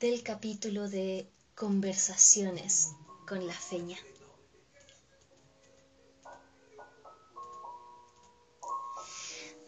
[0.00, 2.92] del capítulo de conversaciones
[3.26, 3.98] con la feña.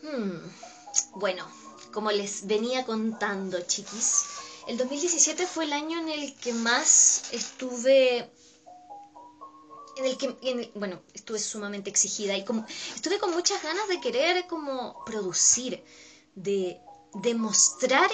[0.02, 0.38] Hmm,
[1.16, 1.44] bueno,
[1.92, 4.24] como les venía contando, chiquis,
[4.68, 8.30] el 2017 fue el año en el que más estuve
[9.96, 14.46] en el que, bueno, estuve sumamente exigida y como estuve con muchas ganas de querer
[14.46, 15.84] como producir,
[16.36, 16.80] de
[17.14, 18.08] demostrar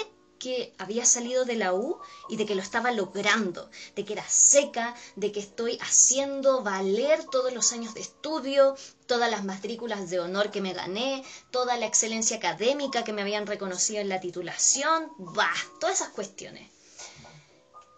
[0.47, 1.97] que había salido de la U
[2.29, 7.25] y de que lo estaba logrando, de que era seca, de que estoy haciendo valer
[7.25, 8.73] todos los años de estudio,
[9.07, 11.21] todas las matrículas de honor que me gané,
[11.51, 16.71] toda la excelencia académica que me habían reconocido en la titulación, bah, todas esas cuestiones.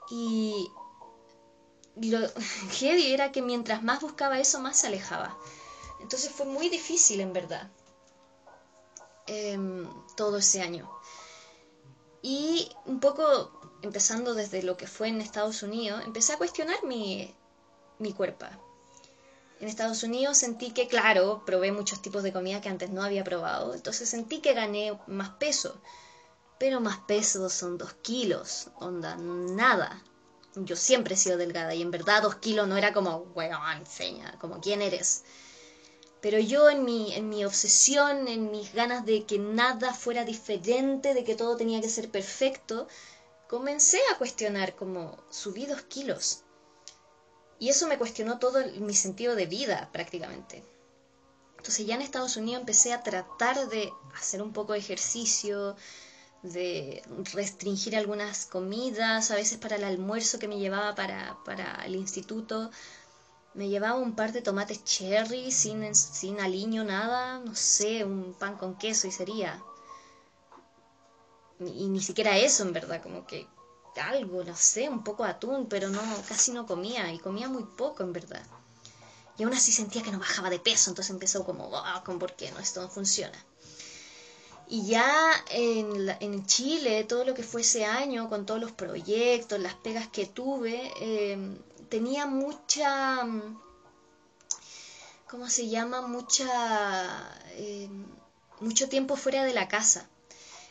[0.09, 0.71] Y
[1.97, 2.27] lo
[2.79, 5.37] heavy era que mientras más buscaba eso, más se alejaba.
[5.99, 7.69] Entonces fue muy difícil, en verdad,
[9.27, 10.89] em, todo ese año.
[12.21, 17.33] Y un poco, empezando desde lo que fue en Estados Unidos, empecé a cuestionar mi,
[17.97, 18.45] mi cuerpo.
[19.59, 23.25] En Estados Unidos sentí que, claro, probé muchos tipos de comida que antes no había
[23.25, 25.81] probado, entonces sentí que gané más peso.
[26.57, 30.03] Pero más peso son dos kilos, onda, nada.
[30.55, 34.37] Yo siempre he sido delgada y en verdad dos kilos no era como, weón, enseña,
[34.39, 35.23] como quién eres.
[36.21, 41.13] Pero yo en mi, en mi obsesión, en mis ganas de que nada fuera diferente,
[41.13, 42.87] de que todo tenía que ser perfecto,
[43.47, 46.43] comencé a cuestionar como subí dos kilos.
[47.57, 50.63] Y eso me cuestionó todo mi sentido de vida prácticamente.
[51.57, 55.75] Entonces ya en Estados Unidos empecé a tratar de hacer un poco de ejercicio,
[56.41, 57.01] de
[57.33, 62.71] restringir algunas comidas, a veces para el almuerzo que me llevaba para, para el instituto,
[63.53, 68.57] me llevaba un par de tomates cherry sin, sin aliño, nada, no sé, un pan
[68.57, 69.61] con queso y sería.
[71.59, 73.47] Y ni siquiera eso, en verdad, como que
[73.99, 78.03] algo, no sé, un poco atún, pero no, casi no comía, y comía muy poco,
[78.03, 78.45] en verdad.
[79.37, 82.35] Y aún así sentía que no bajaba de peso, entonces empezó como, ah, ¿con por
[82.35, 82.59] qué no?
[82.59, 83.45] Esto no funciona.
[84.67, 89.59] Y ya en, en, Chile, todo lo que fue ese año, con todos los proyectos,
[89.59, 91.57] las pegas que tuve, eh,
[91.89, 93.25] tenía mucha,
[95.27, 96.01] ¿cómo se llama?
[96.01, 97.89] Mucha, eh,
[98.59, 100.07] mucho tiempo fuera de la casa.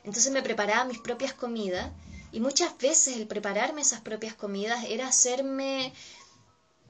[0.05, 1.91] Entonces me preparaba mis propias comidas
[2.33, 5.93] y muchas veces el prepararme esas propias comidas era hacerme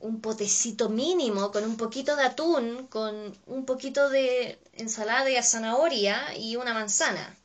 [0.01, 6.37] un potecito mínimo con un poquito de atún, con un poquito de ensalada de zanahoria
[6.37, 7.37] y una manzana.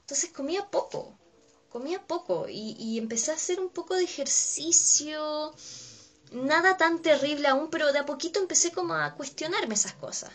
[0.00, 1.16] Entonces comía poco,
[1.68, 5.54] comía poco y, y empecé a hacer un poco de ejercicio,
[6.32, 10.30] nada tan terrible aún, pero de a poquito empecé como a cuestionarme esas cosas.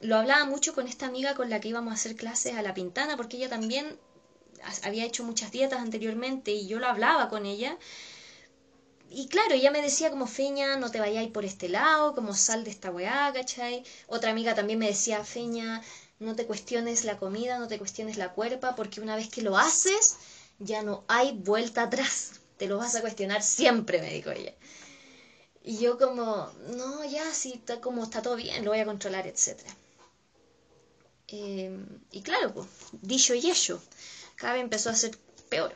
[0.00, 2.74] Lo hablaba mucho con esta amiga con la que íbamos a hacer clases a la
[2.74, 3.98] pintana, porque ella también
[4.82, 7.78] había hecho muchas dietas anteriormente y yo lo hablaba con ella.
[9.08, 12.64] Y claro, ella me decía como Feña, no te vayáis por este lado, como sal
[12.64, 13.84] de esta weá, ¿cachai?
[14.06, 15.82] Otra amiga también me decía, Feña,
[16.18, 19.58] no te cuestiones la comida, no te cuestiones la cuerpa, porque una vez que lo
[19.58, 20.16] haces,
[20.58, 24.54] ya no hay vuelta atrás te lo vas a cuestionar siempre, me dijo ella.
[25.64, 29.26] Y yo como, no, ya, sí, está como está todo bien, lo voy a controlar,
[29.26, 29.58] etc.
[31.26, 33.82] Em, y claro, pues, dicho y hecho,
[34.36, 35.18] cada vez empezó a ser
[35.48, 35.74] peor.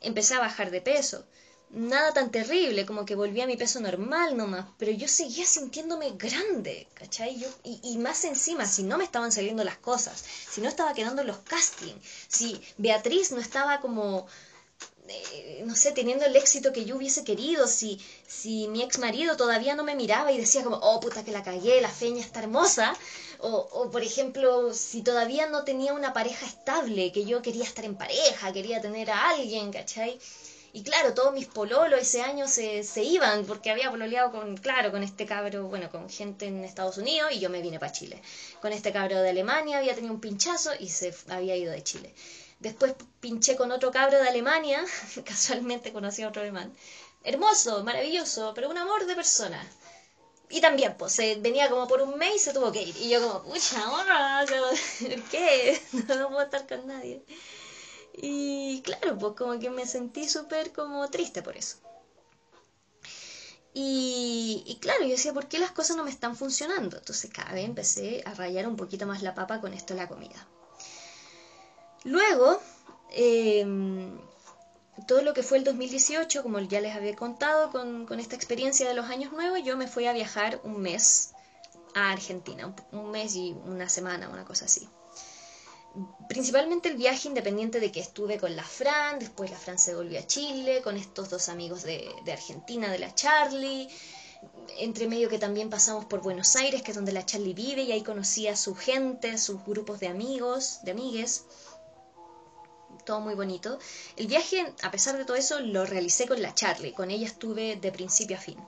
[0.00, 1.26] Empecé a bajar de peso.
[1.70, 6.12] Nada tan terrible, como que volví a mi peso normal nomás, pero yo seguía sintiéndome
[6.12, 7.40] grande, ¿cachai?
[7.40, 10.94] Yo, y, y más encima, si no me estaban saliendo las cosas, si no estaba
[10.94, 14.28] quedando los castings, si Beatriz no estaba como
[15.08, 19.36] eh, no sé, teniendo el éxito que yo hubiese querido, si, si mi ex marido
[19.36, 22.40] todavía no me miraba y decía como, oh puta que la cagué, la feña está
[22.40, 22.94] hermosa,
[23.38, 27.84] o, o por ejemplo, si todavía no tenía una pareja estable, que yo quería estar
[27.84, 30.18] en pareja, quería tener a alguien, ¿cachai?
[30.72, 34.90] Y claro, todos mis pololos ese año se, se iban porque había pololeado con, claro,
[34.90, 38.20] con este cabro, bueno, con gente en Estados Unidos y yo me vine para Chile.
[38.60, 42.14] Con este cabro de Alemania había tenido un pinchazo y se había ido de Chile.
[42.60, 44.84] Después pinché con otro cabro de Alemania,
[45.24, 46.72] casualmente conocí a otro alemán.
[47.22, 49.64] Hermoso, maravilloso, pero un amor de persona.
[50.50, 52.96] Y también, pues, venía como por un mes y se tuvo que ir.
[52.96, 55.80] Y yo como, pucha, ¿por qué?
[56.08, 57.22] No, puedo estar con nadie.
[58.14, 61.76] Y claro, pues como que me sentí súper como triste por eso.
[63.74, 66.96] Y, y, claro, yo decía, ¿por qué las cosas no me están funcionando?
[66.96, 70.08] Entonces cada vez empecé a rayar un poquito más la papa con esto de la
[70.08, 70.48] comida.
[72.08, 72.58] Luego,
[73.10, 74.18] em,
[75.06, 78.88] todo lo que fue el 2018, como ya les había contado con, con, esta experiencia
[78.88, 81.32] de los años nuevos, yo me fui a viajar un mes
[81.94, 84.88] a Argentina, un, mes y una semana, una cosa así.
[86.30, 90.18] principalmente el viaje independiente de que estuve con la Fran, después la Fran se volvió
[90.18, 93.88] a Chile, con estos dos amigos de, de Argentina, de la Charlie,
[94.78, 97.92] entre medio que también pasamos por Buenos Aires, que es donde la Charlie vive, y
[97.92, 101.44] ahí conocí a su gente, sus grupos de amigos, de amigues.
[103.08, 103.78] Todo muy bonito.
[104.16, 106.92] El viaje, a pesar de todo eso, lo realicé con la Charlie.
[106.92, 108.58] Con ella estuve de principio a fin.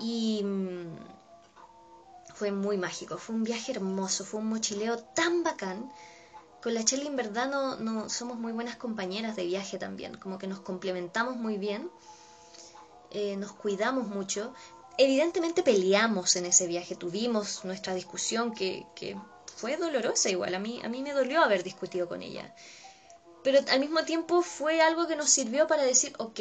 [0.00, 0.96] Y mm,
[2.34, 3.16] fue muy mágico.
[3.16, 4.24] Fue un viaje hermoso.
[4.24, 5.88] Fue un mochileo tan bacán.
[6.60, 10.16] Con la Charlie en verdad no, no somos muy buenas compañeras de viaje también.
[10.16, 11.92] Como que nos complementamos muy bien
[13.12, 14.52] eh, nos cuidamos mucho.
[14.96, 19.16] Evidentemente peleamos en ese viaje, tuvimos nuestra discusión que, que
[19.56, 22.52] fue dolorosa igual, a mí, a mí me dolió haber discutido con ella.
[23.48, 26.38] Pero al mismo tiempo fue algo que nos sirvió para decir, ok,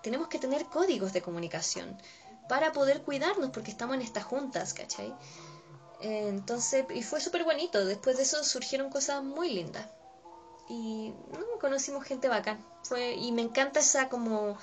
[0.00, 2.00] tenemos que tener códigos de comunicación
[2.48, 5.12] para poder cuidarnos porque estamos en estas juntas, ¿cachai?
[6.00, 7.84] Entonces, y fue súper bonito.
[7.84, 9.88] Después de eso surgieron cosas muy lindas.
[10.68, 11.12] Y
[11.60, 12.64] conocimos gente bacán.
[12.84, 14.56] Fue, y me encanta esa como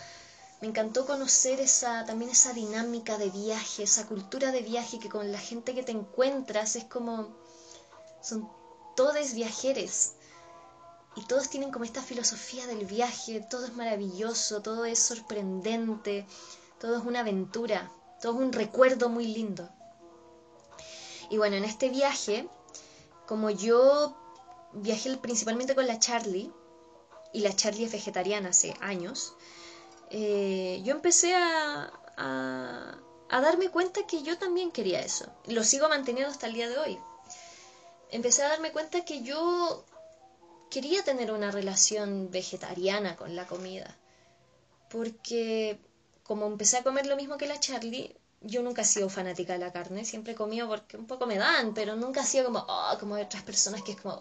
[0.62, 5.34] me encantó conocer esa, también esa dinámica de viaje, esa cultura de viaje que con
[5.34, 7.36] la gente que te encuentras es como,
[8.22, 8.50] son
[8.96, 10.14] todos viajeros
[11.15, 16.25] y todos tienen como esta filosofía del viaje, todo es maravilloso, todo es sorprendente,
[16.80, 19.69] todo es una aventura, todo es un recuerdo muy lindo.
[21.30, 22.48] Y bueno, en este viaje,
[23.27, 24.15] como yo
[24.74, 26.51] viajé principalmente con la Charlie,
[27.31, 29.33] y la Charlie es vegetariana hace años,
[30.10, 35.25] eh, yo empecé a, a, darme cuenta que yo también quería eso.
[35.48, 37.00] Lo sigo manteniendo hasta el día de hoy.
[38.12, 39.83] Empecé a darme cuenta que yo
[40.74, 43.96] quería tener una relación vegetariana con la comida.
[44.90, 45.80] Porque
[46.24, 49.60] como empecé a comer lo mismo que la Charlie, yo nunca he sido fanática de
[49.60, 52.66] la carne, siempre he comido porque un poco me dan, pero nunca he sido como,
[52.68, 54.20] oh, como otras personas que es como,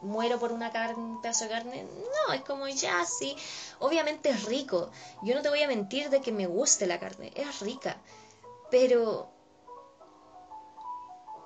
[0.00, 1.84] muero por una carne, un pedazo de carne.
[1.84, 3.36] No, es como, ya, sí.
[3.78, 4.90] Obviamente es rico.
[5.22, 7.96] Yo no te voy a mentir de que me guste la carne, es rica.
[8.72, 9.30] Pero.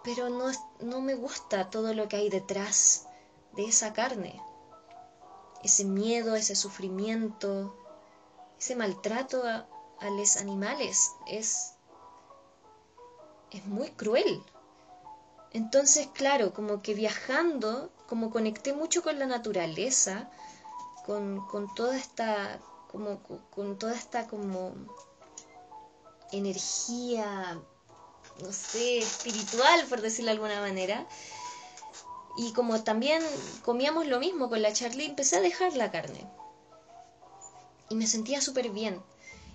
[0.02, 0.50] Pero no,
[0.80, 3.06] no me gusta todo lo que hay detrás
[3.52, 4.40] de esa carne.
[5.66, 7.76] Ese miedo, ese sufrimiento,
[8.58, 9.68] ese maltrato a,
[10.00, 11.10] a los animales.
[11.26, 11.76] Es
[13.50, 14.42] es muy cruel.
[15.52, 20.30] Entonces, claro, como que viajando, como conecté mucho con la naturaleza,
[21.04, 22.58] con, con toda esta,
[22.90, 23.20] como,
[23.50, 24.74] con toda esta como
[26.32, 27.60] energía,
[28.42, 31.06] no sé, espiritual, por decirlo de alguna manera.
[32.36, 33.22] Y como también
[33.64, 36.28] comíamos lo mismo con la Charlie, empecé a dejar la carne.
[37.88, 39.02] Y me sentía súper bien.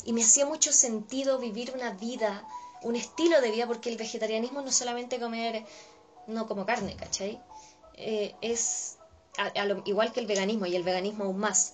[0.03, 2.45] Y me hacía mucho sentido vivir una vida
[2.81, 5.63] un estilo de vida, porque el vegetarianismo no solamente comer,
[6.27, 7.41] no como carne, ¿cachai?
[7.93, 8.97] Eh, es
[9.85, 11.73] igual que el veganismo y el veganismo aún más.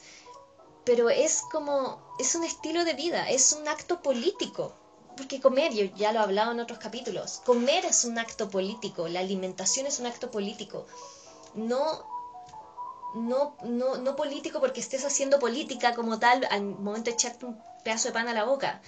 [0.83, 4.73] Pero es como, es un estilo de vida, es un acto político.
[5.17, 9.07] Porque comer, yo ya lo he hablado en otros capítulos, comer es un acto político,
[9.07, 10.85] la alimentación es un acto político.
[11.55, 12.05] No
[13.15, 17.57] no, no, no político porque estés haciendo política como tal al momento de echarte un
[17.83, 18.81] pedazo de pan a la boca,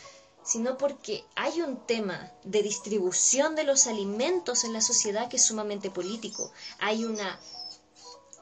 [0.44, 5.46] sino porque hay un tema de distribución de los alimentos en la sociedad que es
[5.46, 6.52] sumamente político.
[6.80, 7.40] Hay una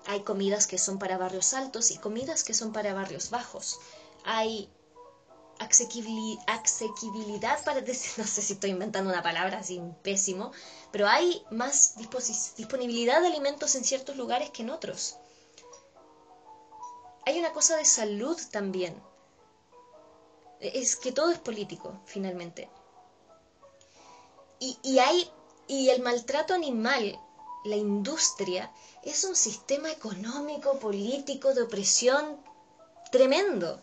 [0.07, 3.79] hay comidas que son para barrios altos y comidas que son para barrios bajos.
[4.23, 4.69] Hay
[5.59, 10.51] asequibilidad para decir, no sé si estoy inventando una palabra así pésimo,
[10.91, 11.95] pero hay más
[12.57, 15.17] disponibilidad de alimentos en ciertos lugares que en otros.
[17.25, 18.95] Hay una cosa de salud también
[20.59, 22.69] es que todo es político, finalmente.
[24.59, 25.29] Y, y, hay,
[25.67, 27.19] y el maltrato animal,
[27.65, 28.71] la industria,
[29.03, 32.41] es un sistema económico, político, de opresión
[33.11, 33.81] tremendo.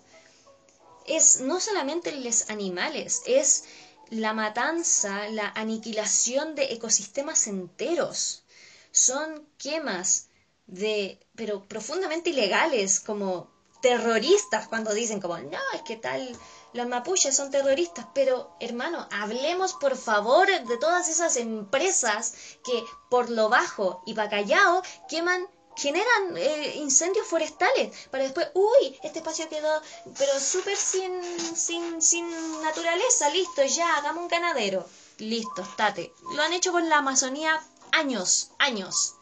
[1.07, 3.65] Es no solamente los animales, es
[4.11, 8.45] la matanza, la aniquilación de ecosistemas enteros.
[8.91, 10.29] Son quemas
[10.67, 13.51] de, pero profundamente ilegales, como
[13.83, 16.35] terroristas cuando dicen como, no, es que tal
[16.73, 22.35] los mapuches son terroristas, pero hermano, hablemos por favor de todas esas empresas
[22.65, 25.47] que por lo bajo y callao queman
[25.77, 29.83] generan eh, incendios forestales para después, uy, este espacio quedó
[30.19, 31.23] pero súper sin,
[31.57, 34.87] sin, sin naturaleza, listo, ya, hagamos un ganadero.
[35.19, 36.13] Listo, estate.
[36.33, 37.63] Lo han hecho con la Amazonía
[37.93, 39.15] años, años.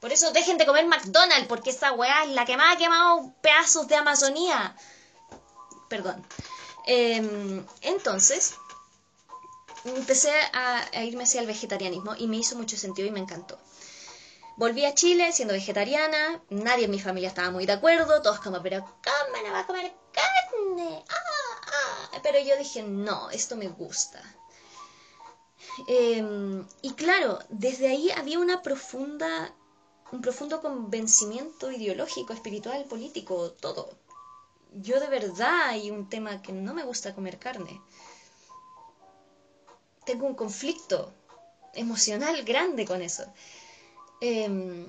[0.00, 3.32] Por eso dejen de comer McDonald's, porque esa weá es la que más ha quemado
[3.40, 4.76] pedazos de Amazonía.
[5.88, 6.24] Perdón.
[6.86, 8.54] Em, entonces,
[9.84, 13.58] empecé a, irme hacia el vegetarianismo y me hizo mucho sentido y me encantó.
[14.58, 18.60] Volví a Chile siendo vegetariana, nadie en mi familia estaba muy de acuerdo, todos como,
[18.60, 21.04] pero ¿cómo no va a comer carne?
[21.08, 22.20] Ah, ah.
[22.24, 24.20] Pero yo dije, no, esto me gusta.
[25.86, 29.54] Em, y claro, desde ahí había una profunda,
[30.10, 33.96] un profundo convencimiento ideológico, espiritual, político, todo.
[34.72, 37.80] Yo de verdad hay un tema que no me gusta comer carne.
[40.04, 41.14] Tengo un conflicto
[41.74, 43.32] emocional grande con eso.
[44.20, 44.86] Em,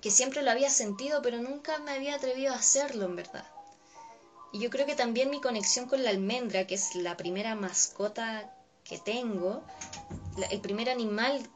[0.00, 3.44] que siempre lo había sentido, pero nunca me había atrevido a hacerlo, en verdad.
[4.52, 8.50] Y yo creo que también mi conexión con la almendra, que es la primera mascota
[8.84, 9.62] que tengo,
[10.50, 11.48] el primer animal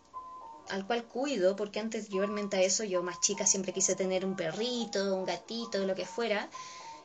[0.68, 4.36] al cual cuido, porque antes yo a eso, yo más chica siempre quise tener un
[4.36, 6.48] perrito, un gatito, lo que fuera,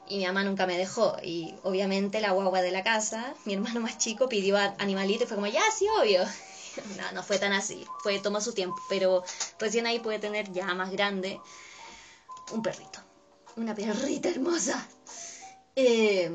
[0.08, 1.18] y mi mamá nunca me dejó.
[1.24, 5.36] Y obviamente la guagua de la casa, mi hermano más chico pidió animalito y fue
[5.36, 6.24] como, ya, sí, obvio.
[6.98, 9.24] no, no fue tan así, fue, tomó su tiempo, pero
[9.60, 11.40] recién ahí puede tener ya más grande
[12.52, 13.00] un perrito,
[13.56, 14.88] una perrita hermosa.
[15.76, 16.32] Eh,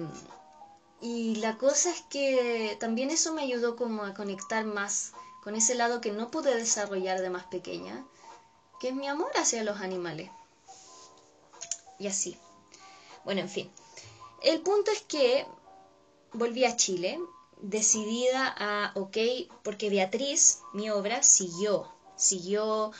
[1.00, 5.74] y la cosa es que también eso me ayudó como a conectar más con ese
[5.74, 8.06] lado que no pude desarrollar de más pequeña,
[8.78, 10.30] que es mi amor hacia los animales.
[11.98, 12.36] Y así.
[13.24, 13.72] Bueno, en fin.
[14.42, 15.46] El punto es que
[16.32, 17.18] volví a Chile
[17.62, 19.16] decidida a, ok,
[19.62, 22.92] porque Beatriz, mi obra, siguió, siguió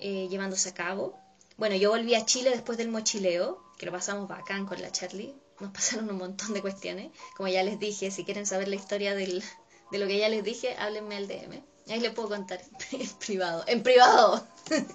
[0.00, 1.18] eh, llevándose a cabo.
[1.56, 5.34] Bueno, yo volví a Chile después del mochileo, que lo pasamos bacán con la Charlie,
[5.60, 7.12] nos pasaron un montón de cuestiones.
[7.36, 9.42] Como ya les dije, si quieren saber la historia del,
[9.90, 11.62] de lo que ya les dije, háblenme al DM.
[11.88, 12.60] Ahí les puedo contar
[12.92, 13.64] en privado.
[13.66, 14.46] ¡En privado!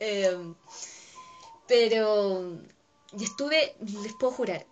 [0.00, 0.54] Em,
[1.66, 2.58] pero
[3.18, 4.66] estuve, les puedo jurar,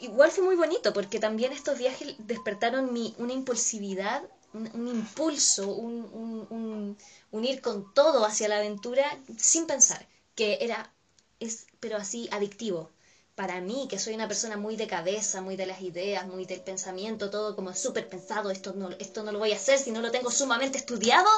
[0.00, 4.22] igual fue muy bonito porque también estos viajes despertaron mi, una impulsividad,
[4.52, 6.96] un, impulso, un,
[7.30, 9.04] un, ir con todo hacia la aventura
[9.36, 10.92] sin pensar, que era,
[11.40, 12.90] es, pero así adictivo
[13.34, 16.60] para mí, que soy una persona muy de cabeza, muy de las ideas, muy del
[16.60, 20.00] pensamiento, todo como súper pensado, esto no, esto no lo voy a hacer si no
[20.00, 21.28] lo tengo sumamente estudiado,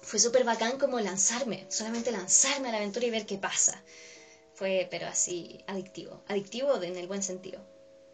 [0.00, 3.82] fue súper bacán como lanzarme, solamente lanzarme a la aventura y ver qué pasa.
[4.62, 7.60] Pero así, adictivo, adictivo en el buen sentido.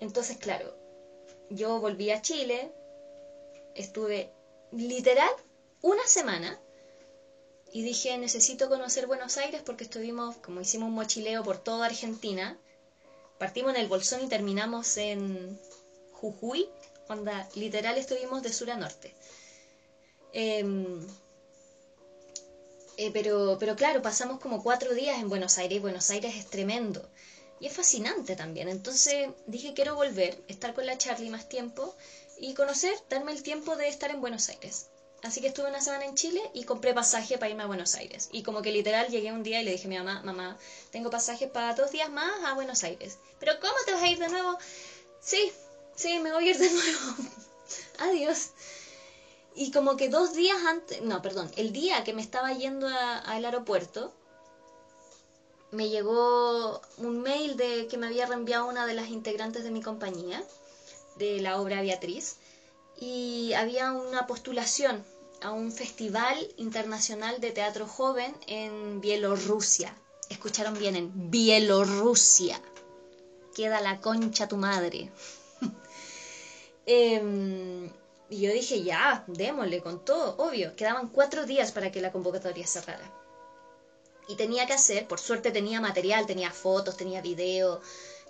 [0.00, 0.74] Entonces, claro,
[1.50, 2.72] yo volví a Chile,
[3.74, 4.32] estuve
[4.72, 5.30] literal
[5.82, 6.58] una semana
[7.70, 12.58] y dije, necesito conocer Buenos Aires porque estuvimos, como hicimos un mochileo por toda Argentina,
[13.38, 15.60] partimos en el Bolsón y terminamos en
[16.12, 16.66] Jujuy,
[17.06, 19.14] cuando literal estuvimos de sur a norte.
[20.32, 21.06] Em,
[22.98, 26.46] eh, pero, pero claro, pasamos como cuatro días en Buenos Aires y Buenos Aires es
[26.46, 27.08] tremendo.
[27.60, 28.68] Y es fascinante también.
[28.68, 31.94] Entonces dije, quiero volver, estar con la Charlie más tiempo
[32.38, 34.86] y conocer, darme el tiempo de estar en Buenos Aires.
[35.22, 38.28] Así que estuve una semana en Chile y compré pasaje para irme a Buenos Aires.
[38.32, 40.58] Y como que literal llegué un día y le dije a mi mamá, mamá,
[40.90, 43.18] tengo pasaje para dos días más a Buenos Aires.
[43.40, 44.56] ¿Pero cómo te vas a ir de nuevo?
[45.20, 45.52] Sí,
[45.96, 47.16] sí, me voy a ir de nuevo.
[47.98, 48.50] Adiós.
[49.58, 53.44] Y como que dos días antes, no, perdón, el día que me estaba yendo al
[53.44, 54.12] aeropuerto,
[55.72, 59.82] me llegó un mail de que me había reenviado una de las integrantes de mi
[59.82, 60.44] compañía,
[61.16, 62.36] de la obra Beatriz,
[63.00, 65.04] y había una postulación
[65.42, 69.92] a un festival internacional de teatro joven en Bielorrusia.
[70.28, 72.62] Escucharon bien, en Bielorrusia.
[73.56, 75.10] Queda la concha tu madre.
[76.90, 77.90] Em,
[78.30, 80.74] y yo dije, ya, démosle con todo, obvio.
[80.76, 83.12] Quedaban cuatro días para que la convocatoria cerrara.
[84.28, 87.80] Y tenía que hacer, por suerte tenía material, tenía fotos, tenía video,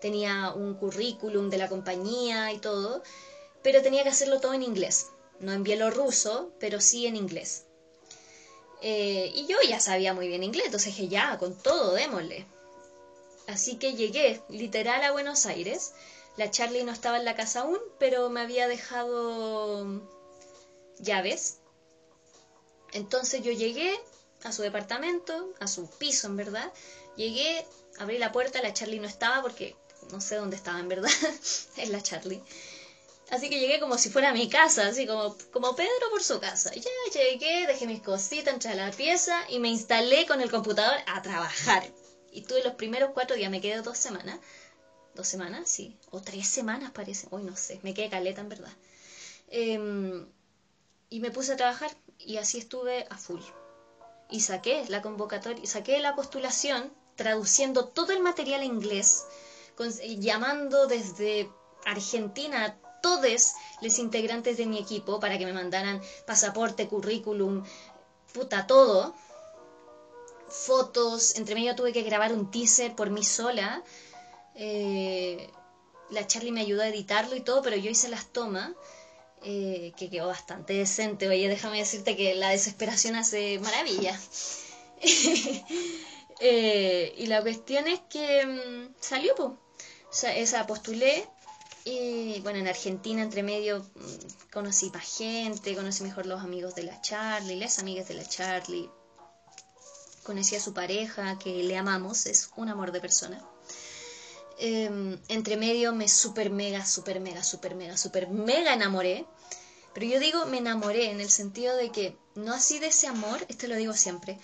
[0.00, 3.02] tenía un currículum de la compañía y todo
[3.62, 5.08] pero tenía que hacerlo todo en inglés.
[5.40, 7.64] No en bielorruso, pero sí en inglés.
[8.80, 12.46] Eh, y yo ya sabía muy bien inglés, entonces dije, ya, con todo, démosle.
[13.46, 15.92] Así que llegué literal a Buenos Aires.
[16.38, 20.08] La Charlie no estaba en la casa aún, pero me había dejado
[21.00, 21.58] llaves.
[22.92, 23.98] Entonces yo llegué
[24.44, 26.72] a su departamento, a su piso en verdad.
[27.16, 27.66] Llegué,
[27.98, 29.76] abrí la puerta, la Charlie no estaba porque
[30.12, 31.10] no sé dónde estaba en verdad.
[31.76, 32.40] es la Charlie.
[33.30, 36.70] Así que llegué como si fuera mi casa, así como, como Pedro por su casa.
[36.72, 41.00] Ya llegué, dejé mis cositas, entré a la pieza y me instalé con el computador
[41.06, 41.90] a trabajar.
[42.30, 44.38] Y tuve los primeros cuatro días, me quedé dos semanas.
[45.18, 45.68] ¿Dos semanas?
[45.68, 45.98] Sí.
[46.12, 47.26] O tres semanas parece.
[47.32, 48.72] Uy, no sé, me quedé caleta en verdad.
[49.48, 50.28] Em,
[51.10, 53.40] y me puse a trabajar y así estuve a full.
[54.30, 59.24] Y saqué la convocatoria, saqué la postulación traduciendo todo el material en inglés,
[60.20, 61.50] llamando desde
[61.84, 67.64] Argentina todos los integrantes de mi equipo para que me mandaran pasaporte, currículum,
[68.32, 69.16] puta, todo.
[70.48, 73.82] Fotos, entre medio tuve que grabar un teaser por mí sola.
[74.60, 75.50] Eh,
[76.10, 78.72] la Charlie me ayudó a editarlo y todo, pero yo hice las tomas,
[79.42, 81.28] eh, que quedó bastante decente.
[81.28, 84.18] Oye, déjame decirte que la desesperación hace maravilla.
[86.40, 89.48] Eh, y la cuestión es que mm, salió, pues.
[89.48, 91.26] O sea, esa postulé.
[91.84, 96.84] Y bueno, en Argentina, entre medio, mm, conocí más gente, conocí mejor los amigos de
[96.84, 98.88] la Charlie, las amigas de la Charlie.
[100.22, 103.44] Conocí a su pareja, que le amamos, es un amor de persona.
[104.60, 109.24] Em, entre medio me super mega, super mega, super mega, super mega enamoré.
[109.94, 113.44] Pero yo digo me enamoré en el sentido de que no así de ese amor,
[113.48, 114.38] esto lo digo siempre.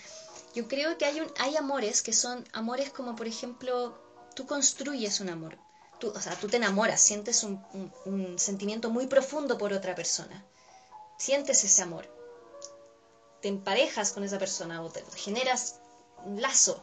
[0.53, 3.99] Yo creo que hay, hay amores que son amores como por ejemplo,
[4.35, 5.57] tú construyes un amor.
[5.99, 7.61] Tú, o sea, tú te enamoras, sientes un,
[8.05, 10.45] un sentimiento muy profundo por otra persona.
[11.17, 12.07] Sientes ese amor.
[13.41, 15.75] Te emparejas con esa persona o te generas
[16.25, 16.81] un lazo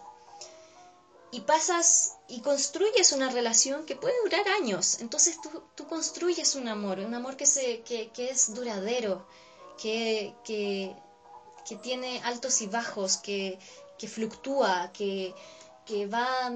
[1.33, 4.97] y pasas y construyes una relación que puede durar años.
[5.01, 9.27] Entonces tú, tú construyes un amor, un amor que, se, que, que es duradero,
[9.77, 10.97] que, que,
[11.67, 13.59] que, tiene altos y bajos, que,
[13.99, 15.35] que fluctúa, que,
[15.85, 16.51] que va,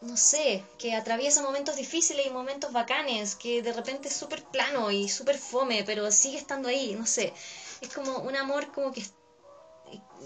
[0.00, 4.90] no sé, que atraviesa momentos difíciles y momentos bacanes, que de repente es súper plano
[4.90, 7.34] y súper fome, pero sigue estando ahí, no sé.
[7.82, 9.04] Es como un amor como que,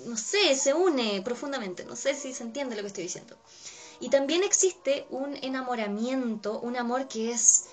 [0.06, 3.36] no sé, se une profundamente, no sé si se entiende lo que estoy diciendo.
[4.04, 7.64] Y también existe un enamoramiento, un amor que es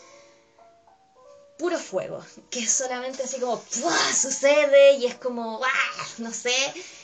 [1.59, 3.61] puro fuego, que es solamente así como
[4.15, 5.59] sucede y es como
[6.19, 6.55] no sé,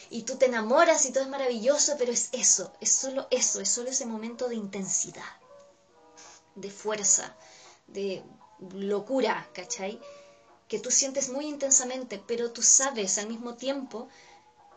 [0.09, 3.67] y tú te enamoras y todo es maravilloso, pero es eso, es solo eso, es
[3.67, 5.35] solo ese momento de intensidad,
[6.55, 7.35] de fuerza,
[7.87, 8.23] de
[8.75, 9.99] locura, ¿cachai?
[10.69, 14.07] Que tú sientes muy intensamente, pero tú sabes al mismo tiempo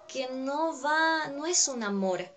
[0.08, 2.28] que no va, no es un amor,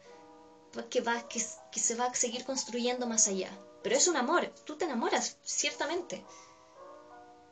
[0.89, 3.49] que, va, que, que se va a seguir construyendo más allá.
[3.83, 6.23] Pero es un amor, tú te enamoras, ciertamente.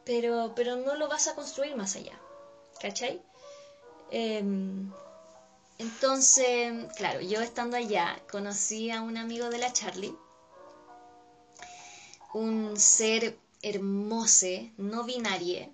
[0.06, 2.20] Pero, pero no lo vas a construir más allá.
[2.82, 3.22] ¿Cachai?
[4.10, 4.92] Em,
[5.78, 10.16] entonces, claro, yo estando allá conocí a un amigo de la Charlie,
[12.34, 15.70] un ser hermoso, no binario,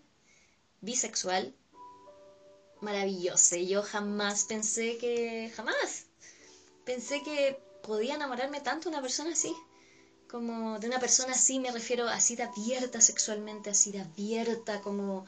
[0.81, 1.55] bisexual,
[2.81, 3.55] maravilloso.
[3.55, 6.06] Yo jamás pensé que, jamás,
[6.87, 9.53] pensé que podía enamorarme tanto de una persona así.
[10.31, 15.25] Como de una persona así me refiero así de abierta sexualmente, así de abierta, como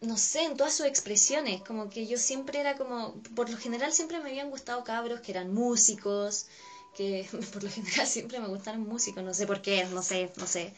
[0.00, 3.92] no sé, en todas sus expresiones, como que yo siempre era como, por lo general
[3.92, 6.46] siempre me habían gustado cabros que eran músicos,
[6.96, 10.46] que por lo general siempre me gustaron músicos, no sé por qué, no sé, no
[10.46, 10.72] sé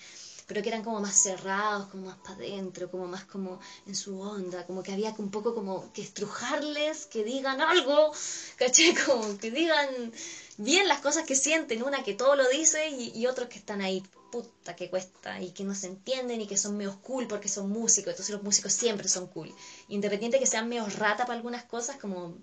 [0.52, 4.20] pero que eran como más cerrados, como más para adentro, como más como en su
[4.20, 8.12] onda, como que había un poco como que estrujarles, que digan algo,
[8.56, 10.12] caché, como que digan
[10.58, 14.02] bien las cosas que sienten, una que todo lo dice y, otros que están ahí,
[14.30, 17.70] puta que cuesta, y que no se entienden y que son medio cool porque son
[17.70, 19.54] músicos, entonces los músicos siempre son cool,
[19.88, 22.36] independiente que sean medio rata para algunas cosas, como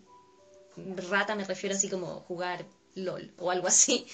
[1.12, 4.08] rata me refiero así como jugar LOL o algo así,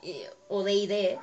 [0.48, 1.18] o D&D,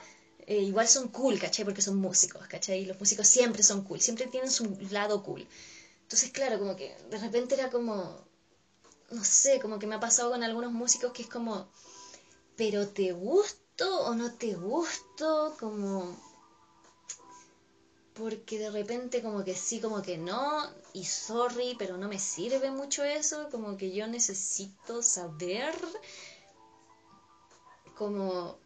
[0.48, 1.66] eh, igual son cool, ¿cachai?
[1.66, 2.82] Porque son músicos, ¿cachai?
[2.82, 5.48] Y los músicos siempre son cool, siempre tienen su lado cool.
[6.04, 8.24] Entonces, claro, como que de repente era como,
[9.10, 11.68] no sé, como que me ha pasado con algunos músicos que es como,
[12.56, 15.56] pero ¿te gusto o no te gusto?
[15.60, 16.16] Como,
[18.14, 22.70] porque de repente como que sí, como que no, y sorry, pero no me sirve
[22.70, 25.76] mucho eso, como que yo necesito saber
[27.96, 28.60] como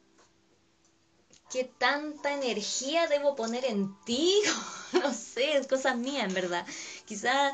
[1.50, 4.40] qué tanta energía debo poner en ti,
[4.94, 6.66] no sé, cosas mías en verdad.
[7.06, 7.54] Quizás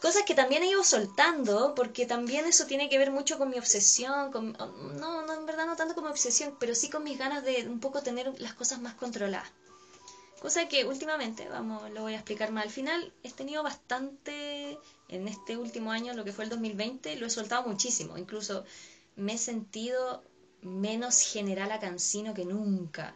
[0.00, 3.58] cosas que también he ido soltando, porque también eso tiene que ver mucho con mi
[3.58, 7.44] obsesión, con, no, no, en verdad no tanto como obsesión, pero sí con mis ganas
[7.44, 9.50] de un poco tener las cosas más controladas.
[10.40, 15.26] Cosa que últimamente, vamos, lo voy a explicar más al final, he tenido bastante en
[15.26, 18.64] este último año, lo que fue el 2020, lo he soltado muchísimo, incluso
[19.16, 20.22] me he sentido
[20.62, 23.14] menos general a Cancino que nunca.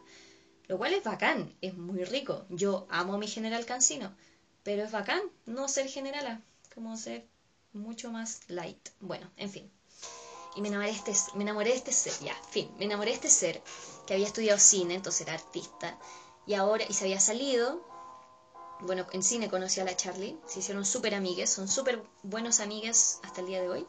[0.68, 2.46] Lo cual es bacán, es muy rico.
[2.48, 4.14] Yo amo a mi general Cancino,
[4.62, 6.40] pero es bacán no ser generala,
[6.74, 7.26] como ser
[7.72, 8.88] mucho más light.
[9.00, 9.70] Bueno, en fin.
[10.54, 13.16] Y me enamoré, de este, me enamoré de este ser, ya, fin, me enamoré de
[13.16, 13.62] este ser
[14.06, 15.98] que había estudiado cine, entonces era artista,
[16.46, 17.80] y ahora, y se había salido,
[18.80, 23.20] bueno, en cine conocí a la Charlie, se hicieron súper amigues, son súper buenos amigues
[23.22, 23.86] hasta el día de hoy.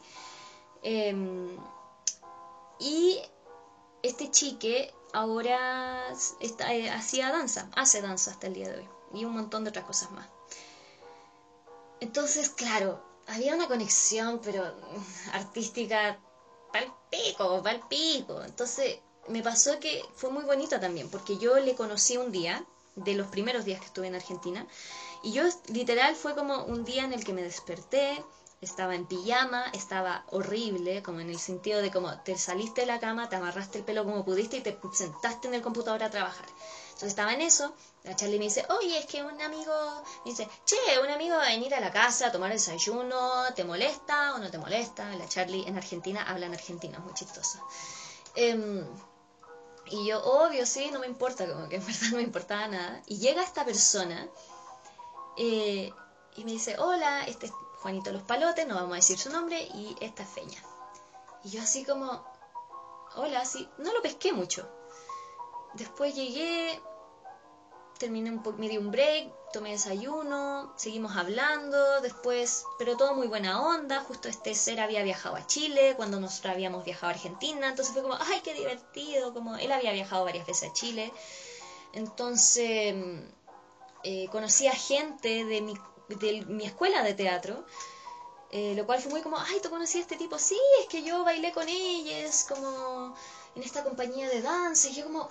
[0.82, 1.56] Em,
[2.78, 3.20] y
[4.04, 9.32] este chique ahora eh, hacía danza, hace danza hasta el día de hoy y un
[9.32, 10.28] montón de otras cosas más.
[12.00, 16.20] Entonces, claro, había una conexión, pero mm, artística
[16.70, 18.42] pal pico, pal pico.
[18.42, 22.64] Entonces me pasó que fue muy bonito también, porque yo le conocí un día,
[22.96, 24.66] de los primeros días que estuve en Argentina,
[25.22, 28.22] y yo literal fue como un día en el que me desperté,
[28.64, 33.00] estaba en pijama, estaba horrible, como en el sentido de como te saliste de la
[33.00, 36.46] cama, te amarraste el pelo como pudiste y te sentaste en el computador a trabajar.
[36.94, 37.74] Entonces estaba en eso,
[38.04, 39.72] la Charlie me dice, oye, es que un amigo,
[40.24, 43.64] me dice, che, un amigo va a venir a la casa a tomar desayuno, ¿te
[43.64, 45.14] molesta o no te molesta?
[45.16, 47.58] La Charlie en Argentina habla en argentino, es muy chistoso.
[48.36, 48.86] Em,
[49.86, 53.02] y yo, obvio, sí, no me importa, como que en verdad no me importaba nada.
[53.06, 54.28] Y llega esta persona
[55.36, 55.92] eh,
[56.36, 57.52] y me dice, hola, este es
[57.84, 60.58] Juanito Los Palotes, no vamos a decir su nombre, y esta es Feña.
[61.44, 62.24] Y yo así como,
[63.14, 64.66] hola, sí, no lo pesqué mucho.
[65.74, 66.80] Después llegué,
[67.98, 73.60] terminé un me di un break, tomé desayuno, seguimos hablando, después, pero todo muy buena
[73.60, 77.92] onda, justo este ser había viajado a Chile cuando nosotros habíamos viajado a Argentina, entonces
[77.92, 81.12] fue como, ay, qué divertido, como él había viajado varias veces a Chile,
[81.92, 82.94] entonces
[84.04, 85.74] eh, conocí a gente de mi,
[86.08, 87.64] de mi escuela de teatro,
[88.50, 90.38] eh, lo cual fue muy como, ay, ¿tú conocías a este tipo?
[90.38, 93.14] Sí, es que yo bailé con ellos, como
[93.54, 95.28] en esta compañía de danza, y yo como,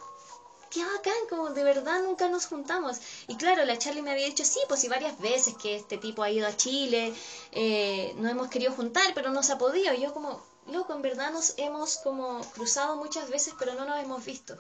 [0.74, 2.98] qué bacán, como de verdad nunca nos juntamos.
[3.28, 6.24] Y claro, la Charlie me había dicho, sí, pues sí, varias veces que este tipo
[6.24, 7.14] ha ido a Chile,
[7.52, 9.94] eh, no hemos querido juntar, pero no se ha podido.
[9.94, 14.04] Y yo como, loco, en verdad nos hemos como cruzado muchas veces, pero no nos
[14.04, 14.58] hemos visto.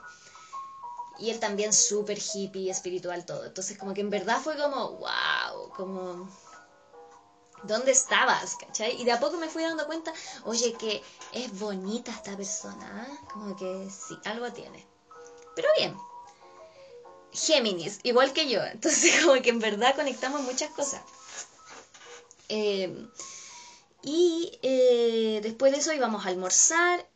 [1.19, 3.45] Y él también súper hippie, espiritual, todo.
[3.45, 6.29] Entonces como que en verdad fue como, wow, como...
[7.63, 8.57] ¿Dónde estabas?
[8.57, 9.01] ¿Cachai?
[9.01, 10.11] Y de a poco me fui dando cuenta,
[10.43, 13.25] oye, que es bonita esta persona, ¿eh?
[13.31, 14.85] como que sí, algo tiene.
[15.55, 15.97] Pero bien.
[17.31, 18.61] Géminis, igual que yo.
[18.63, 21.01] Entonces, como que en verdad conectamos muchas cosas.
[22.49, 23.07] Eh,
[24.03, 27.09] y eh, después de eso íbamos a almorzar.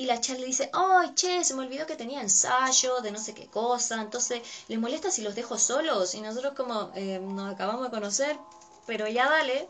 [0.00, 1.44] Y la Charlie dice, ¡ay, che!
[1.44, 4.00] Se me olvidó que tenía ensayo de no sé qué cosa.
[4.00, 6.14] Entonces, ¿les molesta si los dejo solos?
[6.14, 8.38] Y nosotros como, eh, nos acabamos de conocer,
[8.86, 9.68] pero ya dale.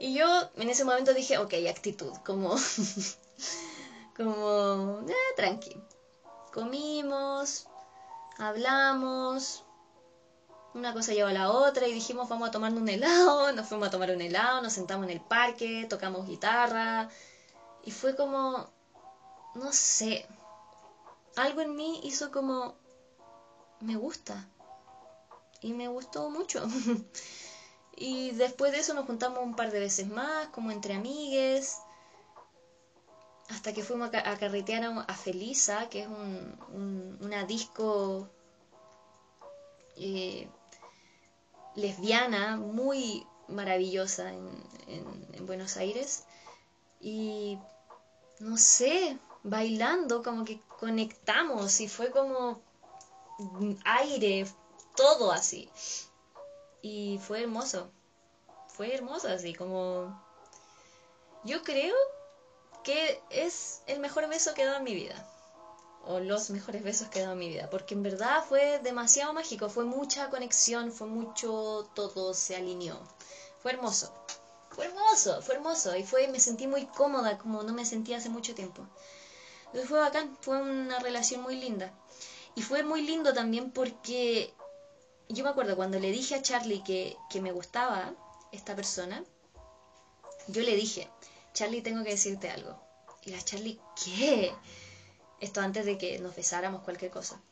[0.00, 2.56] Y yo en ese momento dije, ok, actitud, como,
[4.16, 5.80] como, eh, tranqui
[6.54, 7.66] comimos,
[8.38, 9.64] hablamos,
[10.72, 13.88] una cosa lleva a la otra y dijimos vamos a tomar un helado, nos fuimos
[13.88, 17.08] a tomar un helado, nos sentamos en el parque, tocamos guitarra
[17.84, 18.73] y fue como,
[19.54, 20.26] no sé,
[21.36, 22.74] algo en mí hizo como,
[23.80, 24.48] me gusta
[25.60, 26.66] y me gustó mucho.
[27.96, 31.78] y después de eso nos juntamos un par de veces más, como entre amigues
[33.48, 38.28] hasta que fuimos a, carretear a, Felisa, que es un, una disco
[39.96, 40.48] eh,
[41.74, 44.48] lesbiana muy maravillosa en,
[44.86, 46.24] en, Buenos Aires.
[47.00, 47.58] Y
[48.40, 52.60] no sé, bailando, como que conectamos y fue como
[53.84, 54.46] aire,
[54.96, 55.70] todo así.
[56.82, 57.90] Y fue hermoso,
[58.68, 60.22] fue hermoso así, como...
[61.44, 61.94] Yo creo
[62.82, 65.14] que es el mejor beso que he dado en mi vida.
[66.06, 67.68] O los mejores besos que he dado en mi vida.
[67.70, 69.68] Porque en verdad fue demasiado mágico.
[69.68, 72.98] Fue mucha conexión, fue mucho, todo se alineó.
[73.62, 74.12] Fue hermoso.
[74.70, 75.94] Fue hermoso, fue hermoso.
[75.96, 78.86] Y fue, me sentí muy cómoda, como no me sentía hace mucho tiempo.
[79.74, 81.92] Entonces fue bacán, fue una relación muy linda.
[82.54, 84.54] Y fue muy lindo también porque
[85.28, 88.14] yo me acuerdo cuando le dije a Charlie que, que me gustaba
[88.52, 89.24] esta persona,
[90.46, 91.10] yo le dije,
[91.54, 92.80] Charlie, tengo que decirte algo.
[93.24, 94.54] Y la Charlie, ¿qué?
[95.40, 97.42] Esto antes de que nos besáramos cualquier cosa.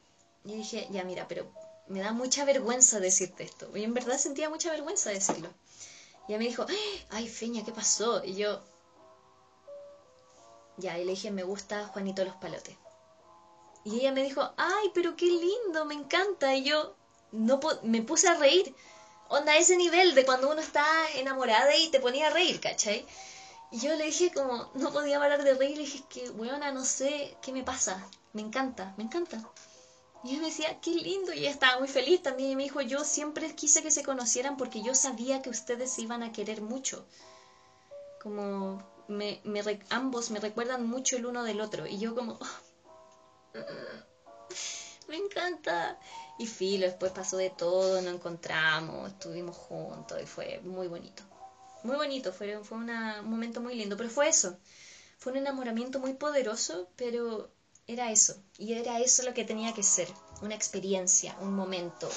[0.45, 1.51] Y dije, ya mira, pero
[1.89, 3.77] me da mucha vergüenza decirte esto.
[3.77, 5.49] Y en verdad sentía mucha vergüenza decirlo.
[6.29, 6.67] Y ella me dijo,
[7.11, 8.25] ay, Feña, ¿qué pasó?
[8.25, 8.63] Y yo,
[10.77, 12.77] ya, y le dije, me gusta Juanito los Palotes.
[13.85, 16.55] Y ella me dijo, ay, pero qué lindo, me encanta.
[16.55, 16.95] Y yo
[17.33, 18.75] no me puse a reír.
[19.29, 23.07] Onda, ese nivel de cuando uno está enamorada y te ponía a reír, ¿cachai?
[23.71, 26.85] Y yo le dije como, no podía parar de reír, le dije que, weona, no
[26.85, 29.43] sé qué me pasa, me encanta, me encanta.
[30.23, 32.83] Y ella me decía, qué lindo, y ella estaba muy feliz también, y me dijo,
[32.83, 36.61] yo siempre quise que se conocieran porque yo sabía que ustedes se iban a querer
[36.61, 37.07] mucho.
[38.23, 39.41] Como, me,
[39.91, 42.39] ambos me recuerdan mucho el uno del otro, y yo como,
[45.09, 45.99] me encanta.
[46.39, 51.23] Y filo, después pasó de todo, nos encontramos, estuvimos juntos, y fue muy bonito
[51.83, 52.91] muy bonito, fue, fue un
[53.25, 54.57] momento muy lindo, pero fue eso,
[55.19, 57.51] fue un enamoramiento muy poderoso, pero
[57.87, 60.09] era eso, y era eso lo que tenía que ser,
[60.41, 62.09] una experiencia, un momento,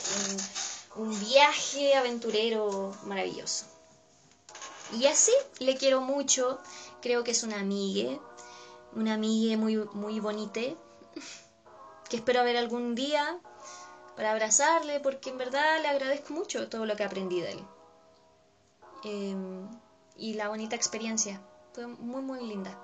[0.96, 3.66] un, un viaje aventurero maravilloso.
[4.94, 6.60] Y así le quiero mucho,
[7.06, 8.20] creo que es una amiga,
[8.96, 10.60] una amiga muy, muy bonita,
[12.10, 13.40] que espero ver algún día
[14.16, 17.68] para abrazarle, porque en verdad le agradezco mucho todo lo que aprendí de él.
[19.04, 19.70] Em,
[20.18, 21.40] y la bonita experiencia,
[21.74, 22.76] fue muy, muy linda.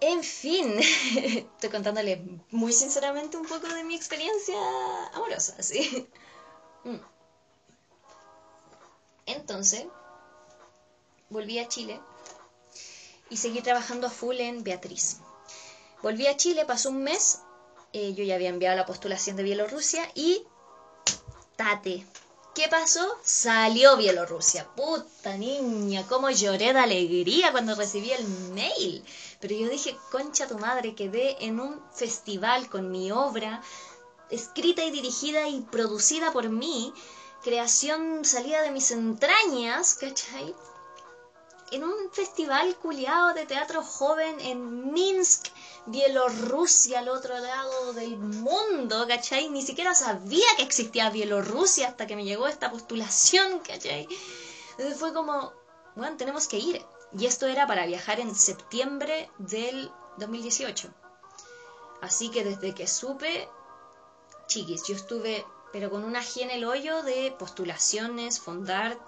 [0.00, 0.78] En fin,
[1.16, 4.54] estoy contándole muy sinceramente un poco de mi experiencia
[5.14, 6.08] amorosa, ¿sí?
[6.84, 7.00] Mm.
[9.26, 9.84] Entonces,
[11.32, 12.00] volví a Chile
[13.30, 15.18] y seguí trabajando a full en Beatriz.
[16.02, 17.40] Volví a Chile, pasó un mes,
[17.92, 20.44] eh, yo ya había enviado la postulación de Bielorrusia y
[21.56, 22.06] tate.
[22.54, 23.16] ¿Qué pasó?
[23.24, 24.68] Salió Bielorrusia.
[24.74, 29.02] Puta niña, cómo lloré de alegría cuando recibí el mail.
[29.40, 33.62] Pero yo dije, concha tu madre, quedé en un festival con mi obra,
[34.28, 36.92] escrita y dirigida y producida por mí,
[37.42, 40.54] creación salida de mis entrañas, ¿cachai?
[41.72, 45.48] En un festival culiado de teatro joven en Minsk,
[45.86, 49.48] Bielorrusia, al otro lado del mundo, ¿cachai?
[49.48, 54.06] Ni siquiera sabía que existía Bielorrusia hasta que me llegó esta postulación, ¿cachai?
[54.72, 55.52] Entonces fue como,
[55.96, 56.84] bueno, tenemos que ir.
[57.18, 60.88] Y esto era para viajar en septiembre del 2018.
[62.02, 63.48] Así que desde que supe,
[64.46, 69.00] chiquis, yo estuve, pero con una G en el hoyo de postulaciones, fondart,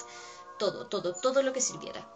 [0.59, 2.14] todo, todo, todo lo que sirviera.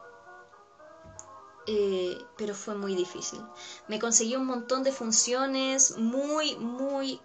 [1.71, 3.43] Eh, pero fue muy difícil.
[3.89, 7.21] Me conseguí un montón de funciones muy, muy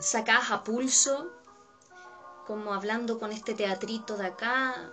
[0.00, 1.30] sacadas a pulso,
[2.44, 4.92] como hablando con este teatrito de acá,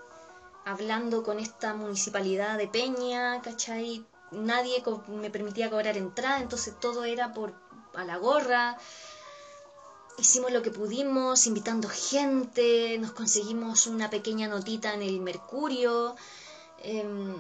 [0.66, 4.06] hablando con esta municipalidad de Peña, ¿cachai?
[4.30, 7.56] Nadie me permitía cobrar entrada, entonces todo era por
[7.96, 8.78] a la gorra.
[10.20, 16.16] Hicimos lo que pudimos, invitando gente, nos conseguimos una pequeña notita en el Mercurio.
[16.84, 17.36] Em,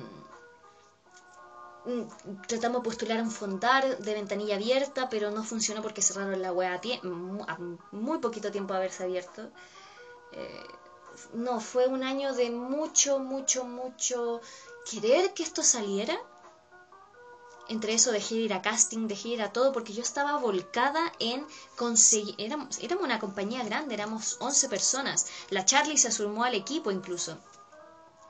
[2.47, 6.80] tratamos de postular un fondar de ventanilla abierta, pero no funcionó porque cerraron la web
[7.47, 7.58] a,
[7.91, 9.49] muy poquito tiempo de haberse abierto.
[10.32, 10.63] Eh,
[11.34, 14.41] no, fue un año de mucho, mucho, mucho
[14.89, 16.17] querer que esto saliera.
[17.67, 20.38] Entre eso dejé de ir a casting, dejé de ir a todo, porque yo estaba
[20.39, 22.34] volcada en conseguir...
[22.39, 25.28] Éramos, éramos una compañía grande, éramos 11 personas.
[25.52, 27.38] La Charlie se sumó al equipo incluso.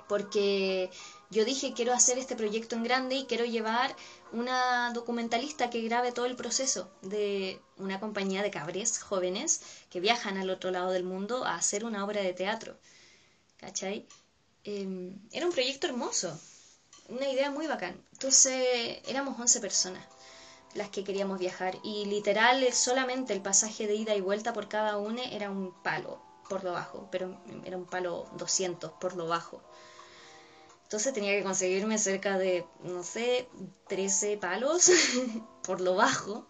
[0.09, 0.91] Porque
[1.29, 3.95] yo dije, quiero hacer este proyecto en grande y quiero llevar
[4.31, 10.37] una documentalista que grabe todo el proceso de una compañía de cabres jóvenes que viajan
[10.37, 12.77] al otro lado del mundo a hacer una obra de teatro.
[13.57, 14.07] ¿Cachai?
[14.63, 16.39] Em, era un proyecto hermoso,
[17.09, 18.03] una idea muy bacán.
[18.13, 20.05] Entonces éramos 11 personas
[20.73, 24.97] las que queríamos viajar y literal solamente el pasaje de ida y vuelta por cada
[24.97, 29.61] una era un palo por lo bajo, pero era un palo 200 por lo bajo.
[30.89, 33.47] Entonces tenía que conseguirme cerca de, no sé,
[33.89, 34.89] 13 palos
[35.63, 36.47] por lo bajo.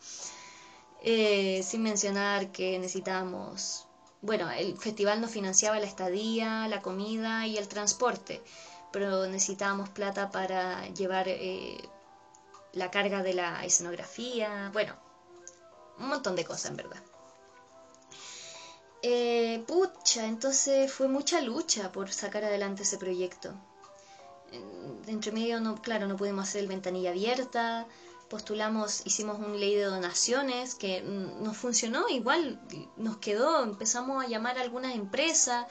[1.02, 3.90] Eh, sin mencionar que necesitábamos,
[4.22, 8.42] bueno, el festival nos financiaba la estadía, la comida y el transporte,
[8.94, 11.78] pero necesitábamos plata para llevar eh,
[12.72, 14.96] la carga de la escenografía, bueno,
[15.98, 17.04] un montón de cosas en verdad.
[19.02, 23.54] Eh, pucha, entonces fue mucha lucha por sacar adelante ese proyecto
[25.08, 27.88] entre medio, no, claro, no pudimos hacer el ventanilla abierta,
[28.30, 32.62] postulamos, hicimos un ley de donaciones que no funcionó, igual
[32.98, 35.66] nos quedó, empezamos a llamar a algunas empresas,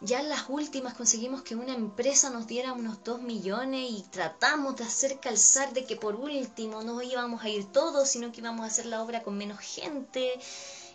[0.00, 4.76] ya en las últimas conseguimos que una empresa nos diera unos 2 millones y tratamos
[4.76, 8.64] de hacer calzar de que por último no íbamos a ir todos, sino que íbamos
[8.64, 10.40] a hacer la obra con menos gente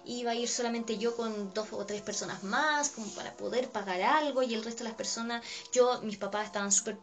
[0.07, 4.01] iba a ir solamente yo con dos o tres personas más, como para poder pagar
[4.01, 6.97] algo, y el resto de las personas, yo, mis papás estaban súper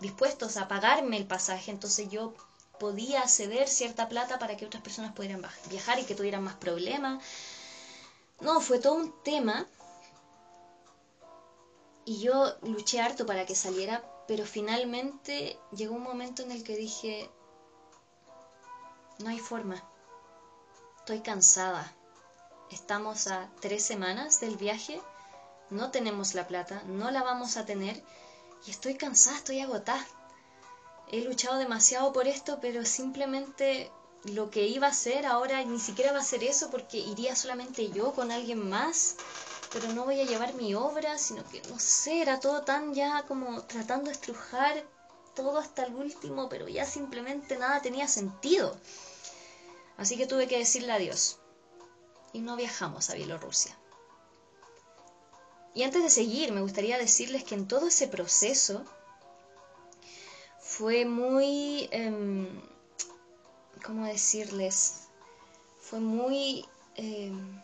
[0.00, 2.34] dispuestos a pagarme el pasaje, entonces yo
[2.78, 7.24] podía ceder cierta plata para que otras personas pudieran viajar y que tuvieran más problemas.
[8.40, 9.66] No, fue todo un tema.
[12.04, 16.76] Y yo luché harto para que saliera, pero finalmente llegó un momento en el que
[16.76, 17.30] dije,
[19.18, 19.82] no hay forma.
[20.98, 21.95] Estoy cansada.
[22.70, 25.00] Estamos a tres semanas del viaje,
[25.70, 28.02] no tenemos la plata, no la vamos a tener
[28.66, 30.04] y estoy cansada, estoy agotada.
[31.12, 33.92] He luchado demasiado por esto, pero simplemente
[34.24, 37.88] lo que iba a hacer ahora ni siquiera va a ser eso porque iría solamente
[37.90, 39.14] yo con alguien más,
[39.72, 43.22] pero no voy a llevar mi obra, sino que no sé, era todo tan ya
[43.28, 44.84] como tratando de estrujar
[45.36, 48.76] todo hasta el último, pero ya simplemente nada tenía sentido.
[49.96, 51.38] Así que tuve que decirle adiós
[52.36, 53.74] y no viajamos a Bielorrusia.
[55.74, 58.84] y antes de seguir, me gustaría decirles que en todo ese proceso
[60.58, 62.60] fue muy, em,
[63.84, 65.08] ¿cómo decirles?
[65.80, 66.66] Fue muy...
[66.94, 67.62] Em,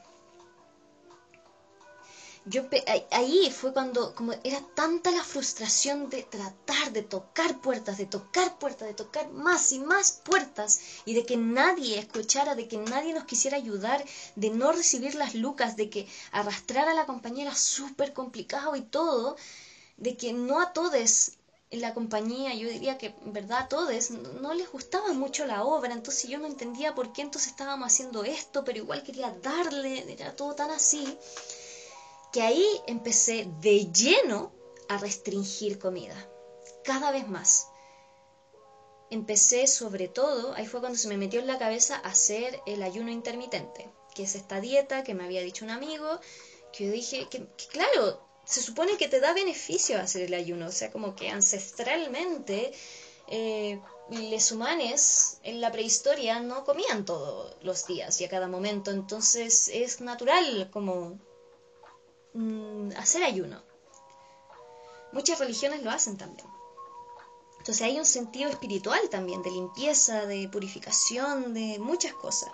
[2.44, 2.64] yo
[3.10, 8.58] ahí fue cuando como era tanta la frustración de tratar de tocar puertas, de tocar
[8.58, 13.12] puertas, de tocar más y más puertas y de que nadie escuchara, de que nadie
[13.12, 18.12] nos quisiera ayudar, de no recibir las lucas, de que arrastrar a la compañera súper
[18.12, 19.36] complicado y todo,
[19.96, 21.32] de que no a todos
[21.70, 25.62] en la compañía, yo diría que en verdad a todos no les gustaba mucho la
[25.62, 30.12] obra, entonces yo no entendía por qué entonces estábamos haciendo esto, pero igual quería darle,
[30.12, 31.16] era todo tan así
[32.32, 34.52] que ahí empecé de lleno
[34.88, 36.16] a restringir comida,
[36.82, 37.68] cada vez más.
[39.10, 43.10] Empecé sobre todo, ahí fue cuando se me metió en la cabeza hacer el ayuno
[43.10, 46.18] intermitente, que es esta dieta que me había dicho un amigo,
[46.72, 50.72] que yo dije que, claro, se supone que te da beneficio hacer el ayuno, o
[50.72, 52.72] sea, como que ancestralmente
[53.28, 53.78] eh,
[54.10, 59.68] les humanes en la prehistoria no comían todos los días y a cada momento, entonces
[59.68, 61.18] es natural como
[62.34, 63.62] Mm, hacer ayuno.
[65.12, 66.46] Muchas religiones lo hacen también.
[67.58, 72.50] Entonces hay un sentido espiritual también, de limpieza, de purificación, de muchas cosas.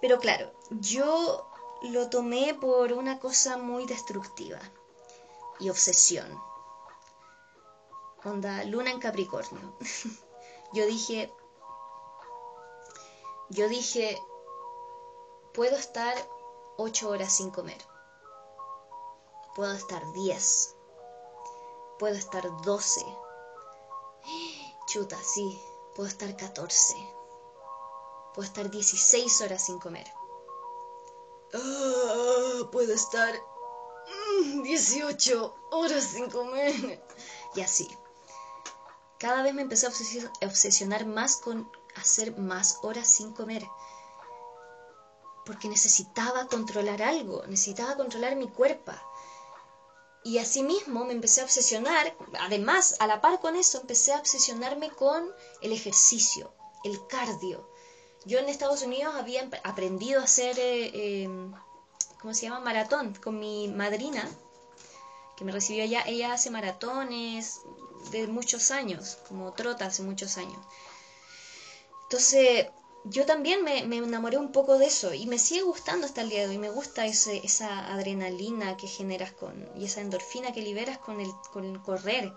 [0.00, 1.48] Pero claro, yo
[1.82, 4.60] lo tomé por una cosa muy destructiva
[5.58, 6.38] y obsesión.
[8.24, 9.76] Onda, luna en Capricornio.
[10.74, 11.32] yo dije,
[13.48, 14.20] yo dije,
[15.54, 16.14] puedo estar
[16.76, 17.78] ocho horas sin comer
[19.58, 20.76] Puedo estar 10.
[21.98, 23.04] Puedo estar 12.
[24.86, 25.60] Chuta, sí.
[25.96, 26.94] Puedo estar 14.
[28.34, 30.06] Puedo estar 16 horas sin comer.
[31.52, 33.34] Ah, puedo estar
[34.62, 37.04] 18 mm, horas sin comer.
[37.56, 37.88] Y así.
[39.18, 43.66] Cada vez me empecé a obsesionar más con hacer más horas sin comer.
[45.44, 48.92] Porque necesitaba controlar algo, necesitaba controlar mi cuerpo.
[50.28, 54.90] Y asimismo me empecé a obsesionar, además, a la par con eso, empecé a obsesionarme
[54.90, 55.26] con
[55.62, 56.52] el ejercicio,
[56.84, 57.66] el cardio.
[58.26, 61.54] Yo en Estados Unidos había aprendido a hacer, eh, em,
[62.20, 62.60] ¿cómo se llama?
[62.60, 64.28] Maratón con mi madrina,
[65.34, 66.02] que me recibió allá.
[66.06, 67.62] Ella hace maratones
[68.10, 70.60] de muchos años, como trota hace muchos años.
[72.02, 72.66] Entonces,
[73.04, 76.42] yo también me, enamoré un poco de eso y me sigue gustando hasta el día
[76.42, 76.58] de hoy.
[76.58, 81.30] Me gusta ese, esa adrenalina que generas con, y esa endorfina que liberas con el,
[81.52, 82.32] con correr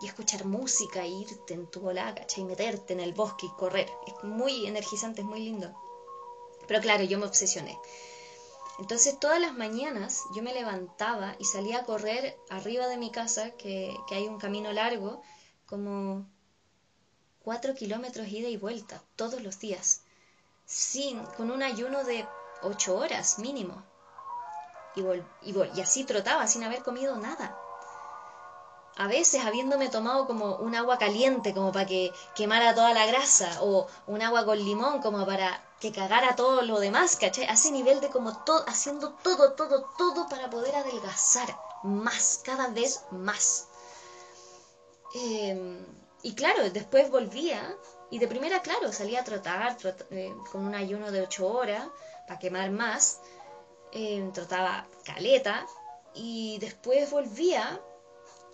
[0.00, 3.88] y escuchar música, e irte en tu bola, y meterte en el bosque y correr.
[4.06, 5.72] Es muy energizante, es muy lindo.
[6.66, 7.78] Pero claro, yo me obsesioné.
[8.78, 13.52] Entonces todas las mañanas yo me levantaba y salía a correr arriba de mi casa,
[13.52, 15.22] que, que hay un camino largo,
[15.66, 16.26] como
[17.44, 20.02] cuatro kilómetros ida y vuelta todos los días,
[20.64, 22.26] sin, con un ayuno de
[22.62, 23.82] ocho horas mínimo.
[24.94, 25.00] Y,
[25.50, 27.58] y, y así trotaba sin haber comido nada.
[28.96, 33.62] A veces habiéndome tomado como un agua caliente como para que quemara toda la grasa
[33.62, 37.46] o un agua con limón como para que cagara todo lo demás, ¿cachai?
[37.46, 42.68] A ese nivel de como todo, haciendo todo, todo, todo para poder adelgazar más, cada
[42.68, 43.66] vez más.
[45.14, 45.84] Eh,
[46.22, 47.76] y claro, después volvía
[48.10, 49.76] y de primera, claro, salía a trotar,
[50.10, 51.88] eh, con un ayuno de ocho horas
[52.26, 53.20] para quemar más.
[53.94, 55.66] Eh, trotaba caleta
[56.14, 57.80] y después volvía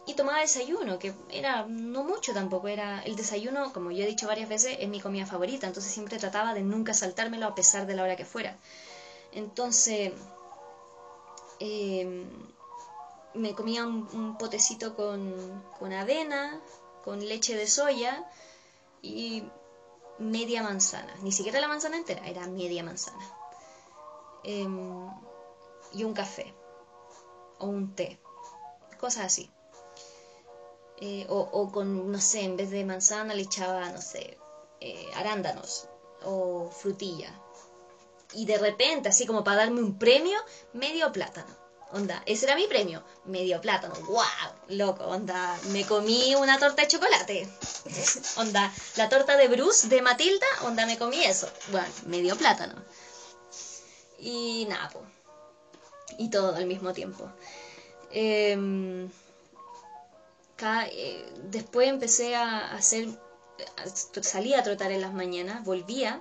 [0.07, 4.27] y tomaba desayuno, que era no mucho tampoco, era el desayuno, como yo he dicho
[4.27, 7.95] varias veces, es mi comida favorita, entonces siempre trataba de nunca saltármelo a pesar de
[7.95, 8.57] la hora que fuera.
[9.33, 10.13] Entonces,
[11.61, 12.27] em,
[13.35, 16.61] me comía un, potecito con, con avena,
[17.05, 18.25] con leche de soya
[19.03, 19.45] y
[20.19, 21.15] media manzana.
[21.23, 23.25] Ni siquiera la manzana entera, era media manzana.
[24.45, 25.09] Em,
[25.93, 26.55] y un café.
[27.59, 28.19] O un té.
[28.99, 29.51] Cosas así.
[31.01, 34.37] Eh, o, con, no sé, en vez de manzana le echaba, no sé,
[34.81, 35.89] eh, arándanos
[36.25, 37.33] o frutilla.
[38.35, 40.39] Y de repente, así como para darme un premio,
[40.73, 41.55] medio plátano.
[41.93, 43.03] Onda, ese era mi premio.
[43.25, 43.95] Medio plátano.
[44.07, 44.53] ¡Wow!
[44.69, 45.59] Loco, onda.
[45.71, 47.49] Me comí una torta de chocolate.
[48.37, 51.49] onda, la torta de Bruce de Matilda, onda, me comí eso.
[51.71, 52.75] Bueno, medio plátano.
[54.19, 54.91] Y nada,
[56.19, 57.31] Y todo al mismo tiempo.
[58.11, 59.11] Em,
[60.61, 63.09] eh, después empecé a hacer.
[64.23, 66.21] Salía a trotar en las mañanas, volvía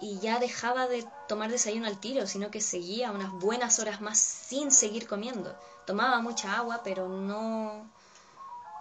[0.00, 4.18] y ya dejaba de tomar desayuno al tiro, sino que seguía unas buenas horas más
[4.18, 5.54] sin seguir comiendo.
[5.86, 7.88] Tomaba mucha agua, pero no,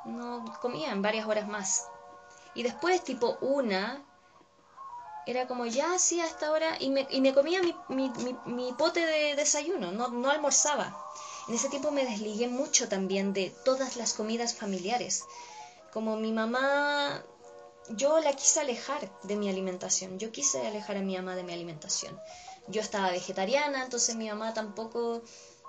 [0.05, 1.87] no comía en varias horas más.
[2.55, 4.03] Y después, tipo una,
[5.25, 8.11] era como ya sí a esta hora, y me, y me comía mi, mi,
[8.45, 10.97] mi, pote de desayuno, no, no almorzaba.
[11.47, 15.23] En ese tiempo me desligué mucho también de todas las comidas familiares.
[15.91, 17.23] Como mi mamá
[17.89, 21.53] yo la quise alejar de mi alimentación, yo quise alejar a mi mamá de mi
[21.53, 22.19] alimentación.
[22.67, 25.21] Yo estaba vegetariana, entonces mi mamá tampoco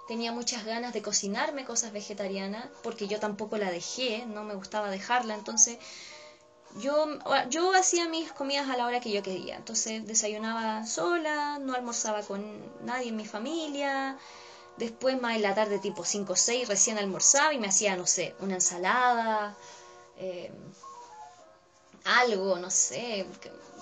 [0.06, 4.90] tenía muchas ganas de cocinarme cosas vegetarianas, porque yo tampoco la dejé, no me gustaba
[4.90, 5.78] dejarla, entonces
[6.76, 7.06] yo,
[7.48, 12.22] yo hacía mis comidas a la hora que yo quería, entonces desayunaba sola, no almorzaba
[12.22, 14.18] con nadie en mi familia,
[14.76, 18.06] después más en la tarde tipo 5 o 6 recién almorzaba y me hacía, no
[18.06, 19.56] sé, una ensalada.
[20.16, 20.52] Eh,
[22.04, 23.26] algo, no sé,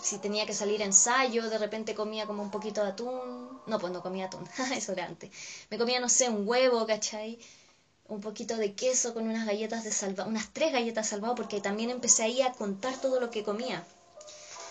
[0.02, 3.92] si tenía que salir ensayo, de repente comía como un poquito de atún, no, pues
[3.92, 5.30] no comía atún, eso era antes,
[5.70, 7.38] me comía, no sé, un huevo, ¿cachai?
[8.08, 11.90] Un poquito de queso con unas galletas de salvado, unas tres galletas salvado, porque también
[11.90, 13.84] empecé ahí a contar todo lo que comía.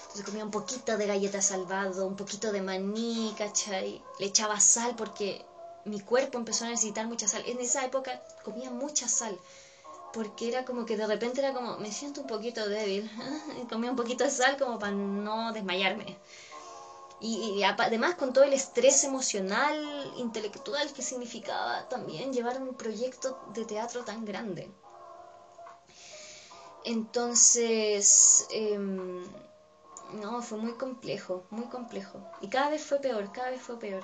[0.01, 4.01] Entonces comía un poquito de galleta salvado, un poquito de maní, ¿cachai?
[4.19, 5.43] Le echaba sal porque
[5.85, 7.43] mi cuerpo empezó a necesitar mucha sal.
[7.47, 9.39] En esa época comía mucha sal
[10.13, 13.09] porque era como que de repente era como, me siento un poquito débil,
[13.69, 16.17] comía un poquito de sal como para no desmayarme.
[17.23, 23.63] Y, además con todo el estrés emocional, intelectual que significaba también llevar un proyecto de
[23.63, 24.71] teatro tan grande.
[26.83, 29.23] Entonces, em,
[30.13, 32.19] no, fue muy complejo, muy complejo.
[32.41, 34.03] Y cada vez fue peor, cada vez fue peor.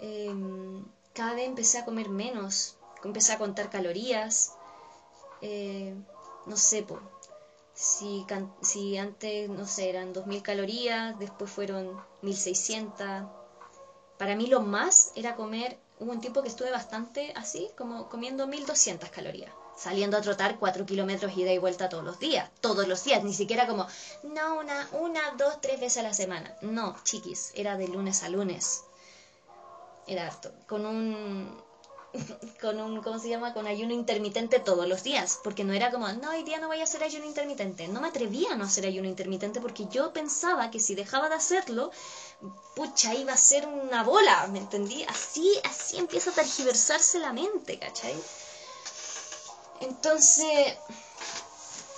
[0.00, 4.54] Em, cada vez empecé a comer menos, empecé a contar calorías,
[5.46, 5.94] eh,
[6.46, 6.86] no sé,
[7.74, 8.24] si,
[8.62, 13.28] si antes, no sé, eran 2.000 calorías, después fueron 1.600.
[14.18, 18.46] Para mí lo más era comer, hubo un tiempo que estuve bastante así, como comiendo
[18.46, 23.02] 1.200 calorías saliendo a trotar 4 kilómetros ida y vuelta todos los días, todos los
[23.02, 23.86] días, ni siquiera como,
[24.22, 26.54] no, una, una, dos, tres veces a la semana.
[26.60, 28.84] No, chiquis, era de lunes a lunes.
[30.06, 30.52] Era harto.
[30.68, 31.60] Con un,
[32.60, 33.52] con un, ¿cómo se llama?
[33.52, 36.80] Con ayuno intermitente todos los días, porque no era como, no, hoy día no voy
[36.80, 37.88] a hacer ayuno intermitente.
[37.88, 41.34] No me atrevía a no hacer ayuno intermitente porque yo pensaba que si dejaba de
[41.36, 41.90] hacerlo,
[42.74, 45.04] pucha, iba a ser una bola, ¿me entendí?
[45.04, 48.14] Así, así empieza a tergiversarse la mente, ¿cachai?
[49.80, 50.74] Entonces,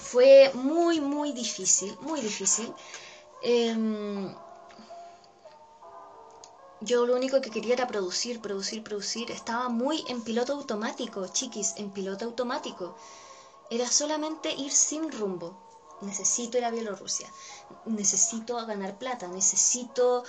[0.00, 2.72] fue muy, muy difícil, muy difícil.
[3.42, 3.74] Eh,
[6.80, 9.30] yo lo único que quería era producir, producir, producir.
[9.30, 12.96] Estaba muy en piloto automático, chiquis, en piloto automático.
[13.70, 15.58] Era solamente ir sin rumbo.
[16.02, 17.32] Necesito ir a Bielorrusia.
[17.86, 19.26] Necesito ganar plata.
[19.28, 20.24] Necesito,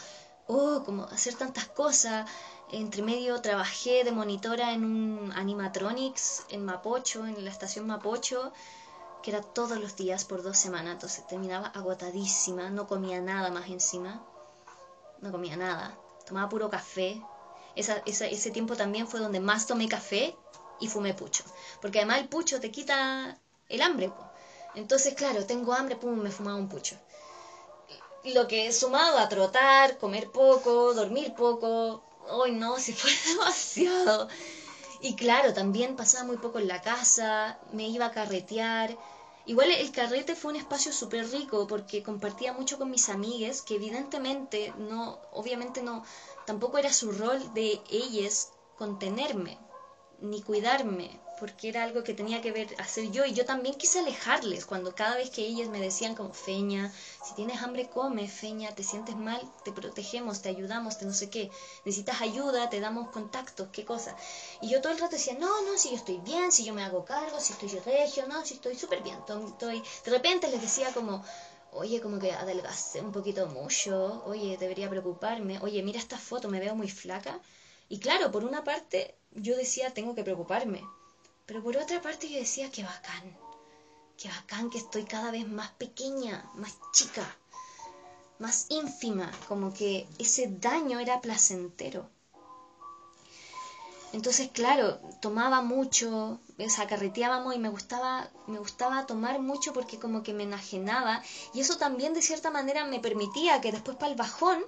[0.47, 2.29] oh, como hacer tantas cosas.
[2.71, 8.53] Entre medio trabajé de monitora en un animatronics en Mapocho, en la estación Mapocho,
[9.21, 10.93] que era todos los días por dos semanas.
[10.93, 14.25] Entonces terminaba agotadísima, no comía nada más encima.
[15.19, 15.97] No comía nada
[16.27, 17.21] tomaba puro café.
[17.75, 20.35] ese tiempo también fue donde más tomé café
[20.79, 21.43] y fumé pucho.
[21.81, 24.11] Porque además el pucho te quita el hambre.
[24.75, 26.95] Entonces, claro, tengo hambre, pum, me fumaba un pucho.
[28.25, 34.27] Lo que he sumado a trotar, comer poco, dormir poco, hoy no, se fue demasiado.
[34.99, 38.97] Y claro, también pasaba muy poco en la casa, me iba a carretear.
[39.47, 43.75] Igual el carrete fue un espacio súper rico porque compartía mucho con mis amigues que
[43.75, 46.03] evidentemente no, obviamente no,
[46.45, 49.57] tampoco era su rol de ellas contenerme
[50.19, 53.99] ni cuidarme porque era algo que tenía que ver hacer yo y yo también quise
[53.99, 56.91] alejarles cuando cada vez que ellas me decían como Feña,
[57.23, 61.29] si tienes hambre come, Feña, te sientes mal, te protegemos, te ayudamos, te no sé
[61.29, 61.49] qué,
[61.85, 64.15] necesitas ayuda, te damos contactos, qué cosa.
[64.61, 66.83] Y yo todo el rato decía, no, no, si yo estoy bien, si yo me
[66.83, 69.17] hago cargo, si estoy regio, no, si estoy súper bien,
[69.47, 69.83] estoy...
[70.05, 71.23] De repente les decía como,
[71.71, 76.59] oye, como que adelgacé un poquito mucho, oye, debería preocuparme, oye, mira esta foto, me
[76.59, 77.39] veo muy flaca.
[77.89, 80.83] Y claro, por una parte yo decía, tengo que preocuparme,
[81.47, 83.35] pero por otra parte yo decía, qué bacán,
[84.17, 87.25] qué bacán que estoy cada vez más pequeña, más chica,
[88.37, 92.09] más ínfima, como que ese daño era placentero.
[94.11, 99.99] Entonces, claro, tomaba mucho, o sea, carreteábamos y me gustaba, me gustaba tomar mucho porque
[99.99, 101.21] como que me enajenaba
[101.53, 104.63] y eso también de cierta manera me permitía que después para el bajón,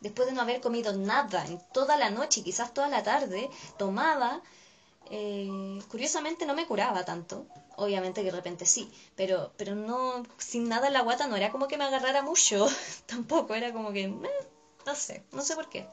[0.00, 3.50] después de no haber comido nada en toda la noche y quizás toda la tarde,
[3.78, 4.42] tomaba
[5.10, 7.46] eh, curiosamente no me curaba tanto,
[7.76, 11.50] Obviamente que de repente sí, pero, pero no, sin nada en la guata no era
[11.50, 12.68] como que me agarrara mucho,
[13.06, 15.84] tampoco, era como que, no sé, no sé por qué.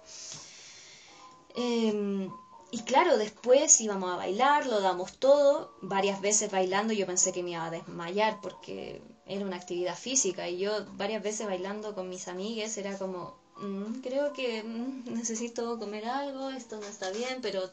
[1.55, 2.30] Em,
[2.72, 7.43] y claro, después íbamos a bailar, lo damos todo, varias veces bailando yo pensé que
[7.43, 12.09] me iba a desmayar porque era una actividad física y yo varias veces bailando con
[12.09, 17.39] mis amigues era como, mm, creo que mm, necesito comer algo, esto no está bien,
[17.41, 17.70] pero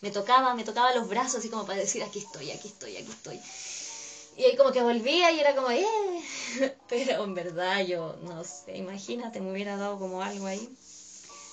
[0.00, 3.10] me tocaba, me tocaba los brazos así como para decir, aquí estoy, aquí estoy, aquí
[3.10, 3.40] estoy.
[4.36, 5.86] Y ahí como que volvía y era como, ¡eh!
[6.88, 10.74] Pero en verdad yo, no sé, imagínate, me hubiera dado como algo ahí.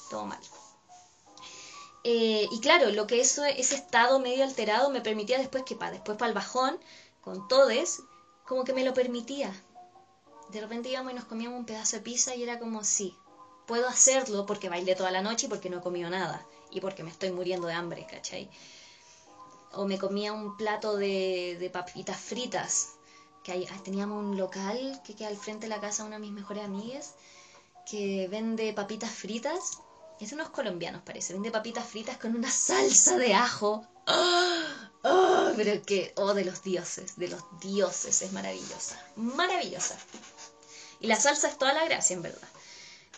[0.09, 0.39] Todo mal.
[2.03, 5.91] Eh, y claro, lo que eso, ese estado medio alterado me permitía después que para
[5.91, 6.79] después para el bajón,
[7.21, 8.01] con todes,
[8.47, 9.53] como que me lo permitía.
[10.49, 13.15] De repente íbamos y nos comíamos un pedazo de pizza y era como, sí,
[13.69, 16.43] puedo hacerlo porque bailé toda la noche y porque no he comido nada.
[16.71, 18.49] Y porque me estoy muriendo de hambre, ¿cachai?
[19.73, 22.93] O me comía un plato de, de papitas fritas.
[23.43, 26.21] Que ahí, teníamos un local que queda al frente de la casa de una de
[26.21, 27.13] mis mejores amigas
[27.89, 29.77] que vende papitas fritas
[30.19, 31.33] es unos colombianos, parece.
[31.33, 33.85] Vende papitas fritas con una salsa de ajo.
[34.07, 35.51] ¡Oh!
[35.55, 38.99] pero que, oh, de los dioses, de los dioses, es maravillosa.
[39.15, 39.95] Maravillosa.
[40.99, 42.49] Y la salsa es toda la gracia, en verdad.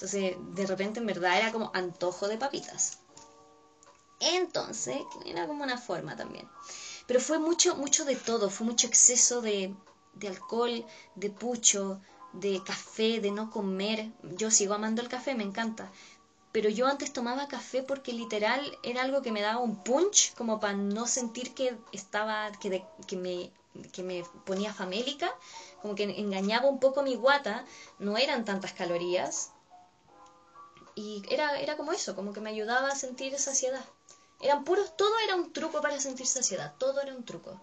[0.01, 2.97] Entonces, de repente, en verdad, era como antojo de papitas.
[4.19, 4.97] Entonces,
[5.27, 6.49] era como una forma también.
[7.05, 8.49] Pero fue mucho, mucho de todo.
[8.49, 9.75] Fue mucho exceso de,
[10.27, 10.83] alcohol,
[11.13, 12.01] de pucho,
[12.33, 14.11] de café, de no comer.
[14.23, 15.91] Yo sigo amando el café, me encanta
[16.51, 20.59] pero yo antes tomaba café porque literal era algo que me daba un punch, como
[20.59, 23.49] para no sentir que estaba, que, que, me,
[23.93, 25.33] que me ponía famélica,
[25.81, 27.63] como que engañaba un poco mi guata,
[27.99, 29.53] no eran tantas calorías,
[31.01, 33.85] y era, era como eso, como que me ayudaba a sentir saciedad.
[34.41, 37.59] Eran puros, todo era un truco para sentir saciedad, todo era un truco.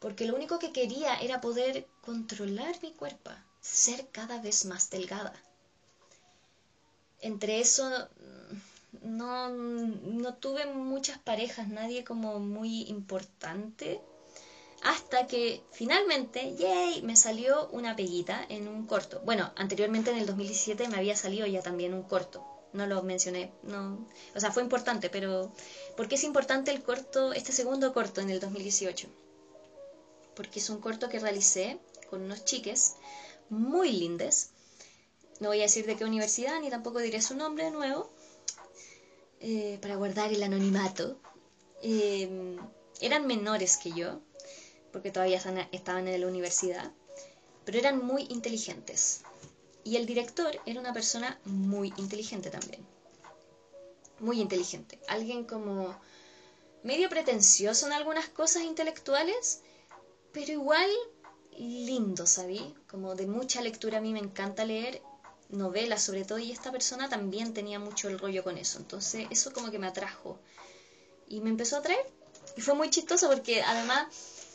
[0.00, 5.32] Porque lo único que quería era poder controlar mi cuerpo, ser cada vez más delgada
[7.20, 8.08] entre eso
[9.02, 14.00] no, no tuve muchas parejas, nadie como muy importante.
[14.82, 19.20] Hasta que finalmente, yay, me salió una peguita en un corto.
[19.24, 22.44] Bueno, anteriormente en el 2017 me había salido ya también un corto.
[22.76, 25.52] No lo mencioné, no, o sea, fue importante, pero
[25.96, 29.08] ¿por qué es importante el corto, este segundo corto en el 2018?
[30.34, 31.78] Porque es un corto que realicé
[32.10, 32.96] con unos chiques
[33.48, 34.50] muy lindes
[35.40, 38.10] no voy a decir de qué universidad, ni tampoco diré su nombre de nuevo,
[39.40, 41.18] eh, para guardar el anonimato.
[41.82, 42.56] Em,
[43.00, 44.20] eran menores que yo,
[44.92, 45.40] porque todavía
[45.72, 46.90] estaban en la universidad,
[47.66, 49.22] pero eran muy inteligentes.
[49.86, 52.84] Y el director era una persona muy inteligente también.
[54.18, 54.98] Muy inteligente.
[55.06, 55.96] Alguien como
[56.82, 59.60] medio pretencioso en algunas cosas intelectuales,
[60.32, 60.90] pero igual
[61.56, 62.74] lindo, ¿sabí?
[62.90, 65.00] Como de mucha lectura a mí me encanta leer
[65.50, 68.78] novelas sobre todo y esta persona también tenía mucho el rollo con eso.
[68.80, 70.40] Entonces eso como que me atrajo
[71.28, 72.04] y me empezó a atraer
[72.56, 74.08] y fue muy chistoso porque además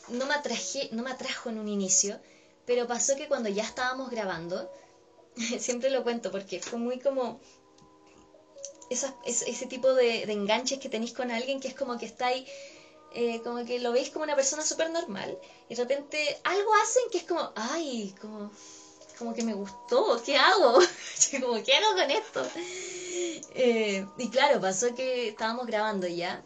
[0.08, 2.20] no me, atraje, no me atrajo en un inicio,
[2.66, 4.70] pero pasó que cuando ya estábamos grabando,
[5.58, 7.40] siempre lo cuento porque fue muy como
[8.90, 12.46] ese, tipo de, enganches que tenéis con alguien que es como que estáis,
[13.14, 17.04] eh, como que lo veis como una persona súper normal y de repente algo hacen
[17.10, 18.50] que es como, ay, como
[19.18, 20.80] como que me gustó, ¿qué hago?
[21.40, 22.44] como, ¿qué hago con esto?
[23.54, 26.44] Eh, y claro, pasó que estábamos grabando ya,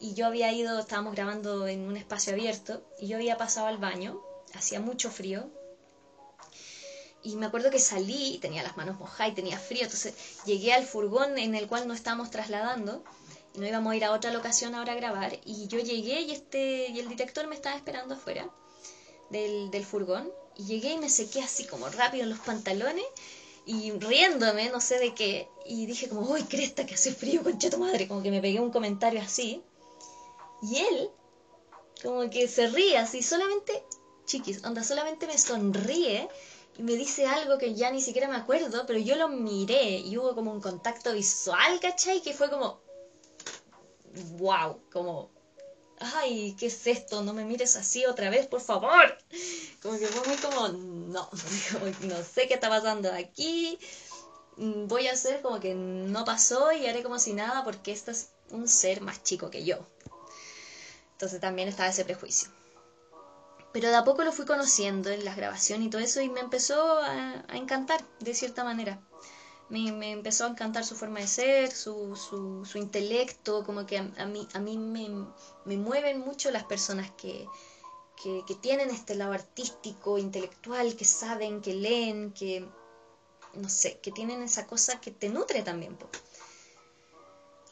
[0.00, 3.78] y yo había ido, estábamos grabando en un espacio abierto, y yo había pasado al
[3.78, 4.22] baño,
[4.54, 5.50] hacía mucho frío,
[7.24, 10.14] y me acuerdo que salí, tenía las manos mojadas y tenía frío, entonces
[10.44, 13.02] llegué al furgón en el cual nos estábamos trasladando,
[13.54, 16.32] y no íbamos a ir a otra locación ahora a grabar, y yo llegué y,
[16.32, 18.48] este, y el director me estaba esperando afuera
[19.30, 23.04] del, del furgón, y llegué y me sequé así como rápido en los pantalones
[23.66, 25.48] y riéndome, no sé de qué.
[25.64, 28.06] Y dije como, uy, cresta, que hace frío, concha tu madre.
[28.06, 29.62] Como que me pegué un comentario así.
[30.62, 31.10] Y él,
[32.02, 33.84] como que se ríe así, solamente,
[34.26, 36.28] chiquis, onda, solamente me sonríe
[36.76, 40.16] y me dice algo que ya ni siquiera me acuerdo, pero yo lo miré y
[40.18, 42.20] hubo como un contacto visual, ¿cachai?
[42.20, 42.80] Que fue como,
[44.38, 45.30] wow, como
[45.98, 47.22] ay, ¿qué es esto?
[47.22, 49.16] No me mires así otra vez, por favor.
[49.82, 51.28] Como que fue muy como, no,
[52.02, 53.78] no sé qué está pasando aquí.
[54.56, 58.30] Voy a hacer como que no pasó y haré como si nada porque este es
[58.50, 59.78] un ser más chico que yo.
[61.12, 62.48] Entonces también estaba ese prejuicio.
[63.74, 66.38] Pero de a poco lo fui conociendo en las grabaciones y todo eso y me
[66.38, 69.00] empezó a, encantar de cierta manera
[69.68, 73.98] me, me, empezó a encantar su forma de ser, su, su, su intelecto, como que
[73.98, 75.08] a, mí, a mí me,
[75.64, 77.48] me, mueven mucho las personas que,
[78.22, 82.68] que, que tienen este lado artístico, intelectual, que saben, que leen, que,
[83.54, 85.96] no sé, que tienen esa cosa que te nutre también.
[85.96, 86.08] Po.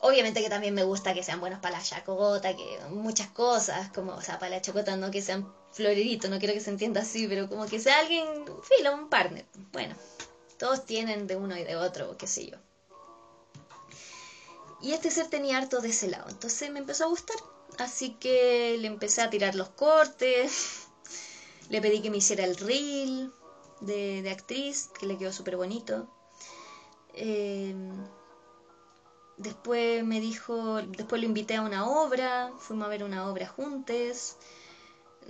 [0.05, 4.13] Obviamente que también me gusta que sean buenos para la chacota, que muchas cosas, como,
[4.15, 7.29] o sea, para la chacota no que sean floreritos, no quiero que se entienda así,
[7.29, 8.27] pero como que sea alguien,
[8.65, 9.47] filo, un partner.
[9.71, 9.95] Bueno,
[10.59, 12.57] todos tienen de uno y de otro, qué sé yo.
[14.81, 17.37] Y este ser tenía harto de ese lado, entonces me empezó a gustar.
[17.79, 20.89] Así que le empecé a tirar los cortes,
[21.69, 23.33] le pedí que me hiciera el reel
[23.81, 26.09] de, de actriz, que le quedó súper bonito.
[27.15, 27.73] Eh,
[29.43, 34.37] Después me dijo, después lo invité a una obra, fuimos a ver una obra juntos.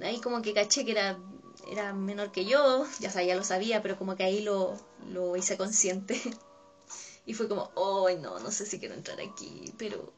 [0.03, 1.19] Ahí como que caché que era,
[1.71, 4.77] era menor que yo, ya, ya lo sabía, pero como que ahí lo,
[5.09, 6.21] lo hice consciente.
[7.25, 10.13] Y fue como, ay no, no sé si quiero entrar aquí, pero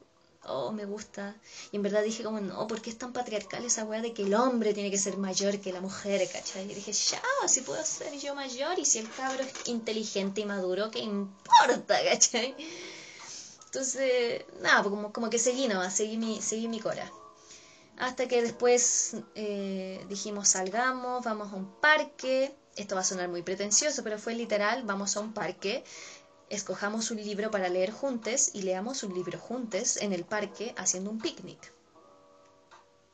[0.46, 1.36] oh, me gusta.
[1.72, 4.34] Y en verdad dije como, no, porque es tan patriarcal esa weá de que el
[4.34, 6.70] hombre tiene que ser mayor que la mujer, ¿cachai?
[6.70, 10.44] Y dije, ya, si puedo ser yo mayor y si el cabro es inteligente y
[10.46, 12.54] maduro, ¿qué importa, ¿cachai?
[13.74, 17.10] Entonces, nada, pues como, como que seguí nomás, seguí mi, seguí mi cora.
[17.98, 22.54] Hasta que después eh, dijimos, salgamos, vamos a un parque.
[22.76, 25.82] Esto va a sonar muy pretencioso, pero fue literal, vamos a un parque,
[26.50, 31.10] escojamos un libro para leer juntos y leamos un libro juntos en el parque haciendo
[31.10, 31.72] un picnic.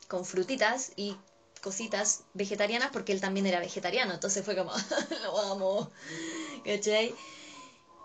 [0.07, 1.17] Con frutitas y
[1.59, 4.71] cositas vegetarianas, porque él también era vegetariano, entonces fue como,
[5.23, 5.89] lo amo,
[6.63, 7.15] ¿cachai?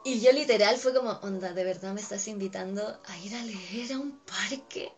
[0.06, 3.92] Y yo literal fue como, onda, ¿de verdad me estás invitando a ir a leer
[3.92, 4.92] a un parque?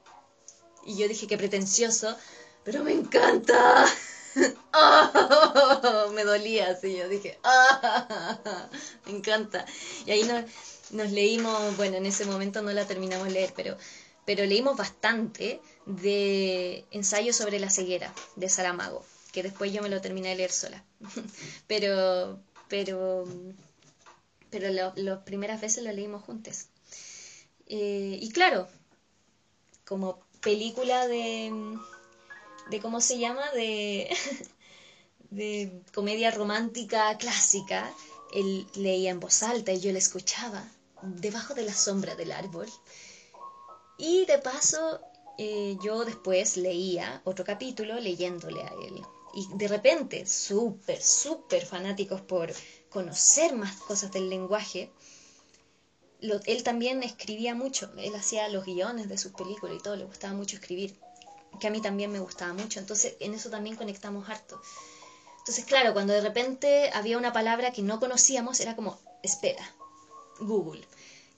[0.84, 2.14] Y yo dije, qué pretencioso,
[2.62, 3.86] pero me encanta.
[4.72, 8.68] Oh, me dolía así, yo dije, oh,
[9.06, 9.64] me encanta.
[10.06, 10.44] Y ahí nos,
[10.92, 13.76] nos, leímos, bueno, en ese momento no la terminamos de leer, pero,
[14.26, 20.00] pero leímos bastante de ensayo sobre la ceguera de Saramago, que después yo me lo
[20.02, 20.84] terminé de leer sola.
[21.66, 22.38] pero,
[22.68, 23.24] pero
[24.50, 26.66] pero las primeras veces lo leímos juntos.
[27.66, 28.68] Eh, y claro,
[29.84, 31.52] como película de,
[32.70, 33.50] de ¿cómo se llama?
[33.52, 34.08] De,
[35.30, 37.92] de comedia romántica clásica,
[38.32, 40.66] él leía en voz alta y yo le escuchaba
[41.02, 42.68] debajo de la sombra del árbol.
[43.98, 45.00] Y de paso,
[45.38, 49.02] eh, yo después leía otro capítulo leyéndole a él.
[49.34, 52.52] Y de repente, súper, súper fanáticos por
[52.90, 54.90] conocer más cosas del lenguaje,
[56.20, 60.34] él también escribía mucho, él hacía los guiones de sus películas y todo, le gustaba
[60.34, 60.98] mucho escribir,
[61.60, 64.60] que a mí también me gustaba mucho, entonces en eso también conectamos harto.
[65.38, 69.64] Entonces, claro, cuando de repente había una palabra que no conocíamos, era como, espera,
[70.40, 70.86] Google.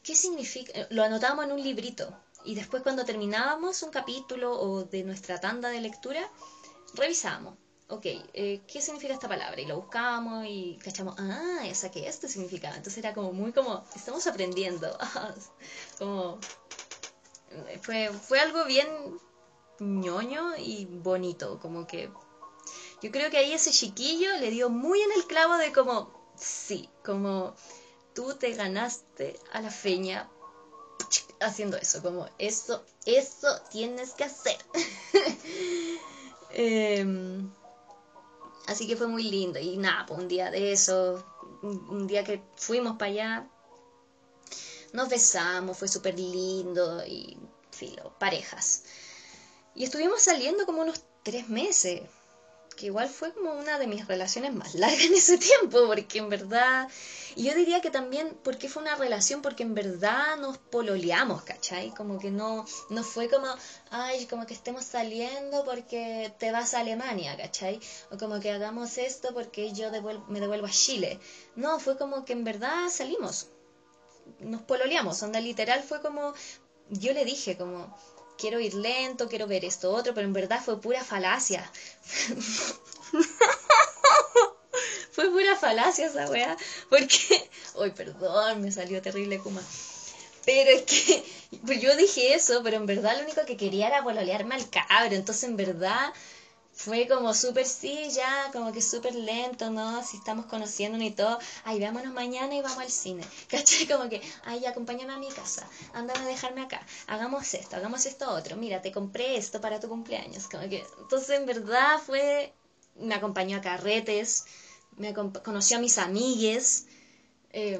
[0.03, 0.72] ¿Qué significa?
[0.90, 2.12] Lo anotábamos en un librito
[2.44, 6.28] y después cuando terminábamos un capítulo o de nuestra tanda de lectura,
[6.94, 7.57] revisábamos
[7.91, 9.61] ok, eh, ¿qué significa esta palabra?
[9.61, 12.76] Y lo buscamos y cachamos, ah, esa que esto significaba.
[12.76, 14.97] Entonces era como muy como, estamos aprendiendo.
[15.99, 16.38] como,
[17.82, 18.88] fue, fue algo bien
[19.80, 22.11] ñoño y bonito, como que
[23.03, 26.88] yo creo que ahí ese chiquillo le dio muy en el clavo de como, sí,
[27.05, 27.55] como
[28.14, 30.28] tú te ganaste a la feña
[31.41, 34.59] haciendo eso, como eso, eso tienes que hacer.
[36.51, 37.41] eh,
[38.71, 39.59] Así que fue muy lindo.
[39.59, 41.25] Y nada, pues un día de eso,
[41.61, 43.51] un día que fuimos para allá,
[44.93, 47.37] nos besamos, fue súper lindo y
[47.73, 48.85] filo, parejas.
[49.75, 52.03] Y estuvimos saliendo como unos tres meses
[52.87, 56.89] igual fue como una de mis relaciones más largas en ese tiempo, porque en verdad,
[57.37, 59.43] y yo diría que también, porque fue una relación?
[59.43, 61.91] Porque en verdad nos pololeamos, ¿cachai?
[61.91, 63.47] Como que no, no fue como,
[63.91, 67.81] ay, como que estemos saliendo porque te vas a Alemania, ¿cachai?
[68.11, 69.91] O como que hagamos esto porque yo
[70.28, 71.18] me devuelvo a Chile.
[71.57, 73.49] No, fue como que en verdad salimos,
[74.39, 76.35] nos pololeamos, onda literal fue como,
[76.89, 77.97] yo le dije como,
[78.41, 81.70] quiero ir lento, quiero ver esto otro, pero en verdad fue pura falacia.
[85.12, 86.57] fue pura falacia esa weá,
[86.88, 89.62] porque, ay, perdón, me salió terrible Kuma.
[90.47, 91.22] Pero es que
[91.66, 95.14] pues yo dije eso, pero en verdad lo único que quería era pololearme al cabro,
[95.14, 96.12] entonces en verdad
[96.85, 100.03] fue como súper, sí, ya, como que súper lento, ¿no?
[100.03, 103.87] Si estamos conociendo y todo, ay, veámonos mañana y vamos al cine, ¿cachai?
[103.87, 108.31] Como que, ay, acompáñame a mi casa, ándame a dejarme acá, hagamos esto, hagamos esto
[108.31, 112.51] otro, mira, te compré esto para tu cumpleaños, como que, entonces en verdad fue,
[112.95, 114.47] me acompañó a carretes,
[114.97, 116.87] me conoció a mis amigues,
[117.53, 117.78] eh,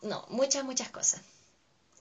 [0.00, 1.20] no, muchas, muchas cosas.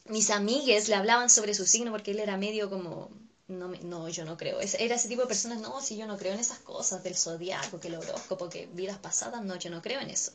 [0.05, 3.09] Mis amigues le hablaban sobre su signo porque él era medio como
[3.51, 4.59] no, no, yo no creo.
[4.59, 7.79] era ese tipo de personas, no, si yo no creo en esas cosas del zodiaco,
[7.79, 10.31] que el horóscopo, que vidas pasadas, no, yo no creo en eso.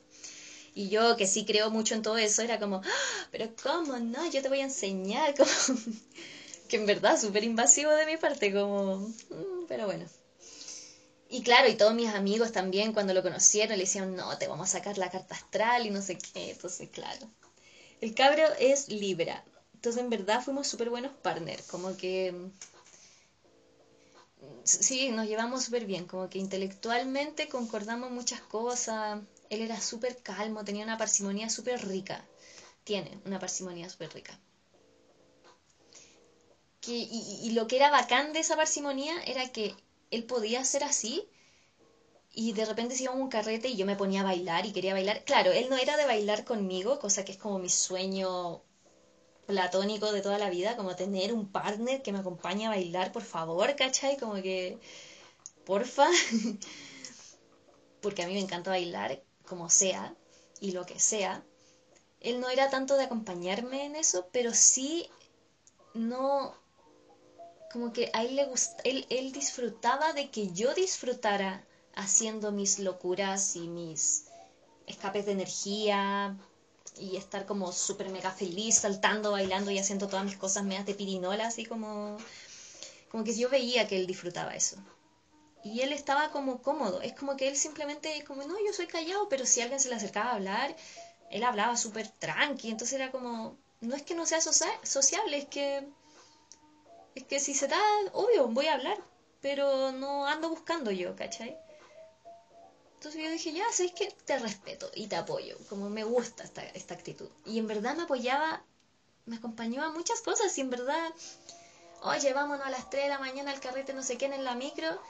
[0.74, 3.28] Y yo, que sí creo mucho en todo eso, era como, ¡Ah!
[3.30, 4.30] pero ¿cómo no?
[4.30, 5.50] Yo te voy a enseñar, como
[6.68, 10.06] que en verdad súper invasivo de mi parte, como, mm, pero bueno.
[11.28, 14.68] Y claro, y todos mis amigos también cuando lo conocieron le decían, no, te vamos
[14.68, 17.28] a sacar la carta astral y no sé qué, entonces claro.
[18.00, 19.42] El cabro es Libra,
[19.74, 22.34] entonces en verdad fuimos súper buenos partners, como que
[24.64, 29.20] sí, nos llevamos súper bien, como que intelectualmente concordamos muchas cosas,
[29.50, 32.24] él era súper calmo, tenía una parsimonía súper rica,
[32.84, 34.38] tiene una parsimonía súper rica.
[36.88, 39.74] y, y, lo que era bacán de esa parsimonía era que
[40.12, 41.26] él podía ser así
[42.32, 44.72] y de repente se iba a un carrete y yo me ponía a bailar y
[44.72, 45.24] quería bailar.
[45.24, 48.60] Claro, él no era de bailar conmigo, cosa que es como mi sueño
[49.46, 53.22] platónico de toda la vida, como tener un partner que me acompañe a bailar, por
[53.22, 54.16] favor, ¿cachai?
[54.16, 54.78] Como que,
[55.64, 56.08] porfa,
[58.02, 60.14] porque a mí me encanta bailar como sea
[60.60, 61.44] y lo que sea.
[62.20, 65.08] Él no era tanto de acompañarme en eso, pero sí
[65.94, 66.54] no,
[67.72, 72.78] como que a él le gusta, él, él disfrutaba de que yo disfrutara haciendo mis
[72.78, 74.26] locuras y mis
[74.86, 76.36] escapes de energía,
[76.98, 80.94] y estar como súper mega feliz, saltando, bailando y haciendo todas mis cosas medias de
[80.94, 82.18] pirinola, así como,
[83.10, 84.76] como que yo veía que él disfrutaba eso.
[85.64, 89.28] Y él estaba como cómodo, es como que él simplemente, como, no, yo soy callado,
[89.28, 90.76] pero si alguien se le acercaba a hablar,
[91.30, 95.86] él hablaba súper tranqui, entonces era como, no es que no sea sociable, es que,
[97.14, 97.80] es que si se da,
[98.12, 98.98] obvio, voy a hablar,
[99.40, 101.56] pero no ando buscando yo, ¿cachai?
[103.06, 106.62] Entonces yo dije, ya, sabes que te respeto y te apoyo, como me gusta esta,
[106.62, 107.28] esta actitud.
[107.44, 108.64] Y en verdad me apoyaba,
[109.26, 111.12] me acompañó a muchas cosas y en verdad,
[112.02, 114.56] oye, vámonos a las 3 de la mañana al carrete no sé qué en la
[114.56, 115.00] micro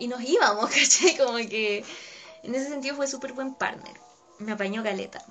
[0.00, 1.16] y nos íbamos, ¿cachai?
[1.16, 1.84] Como que
[2.42, 3.94] en ese sentido fue súper buen partner.
[4.40, 5.24] Me apañó Galeta.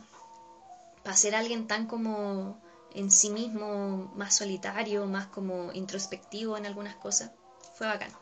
[1.04, 2.62] Para ser alguien tan como
[2.94, 7.32] en sí mismo, más solitario, más como introspectivo en algunas cosas,
[7.76, 8.14] fue bacán.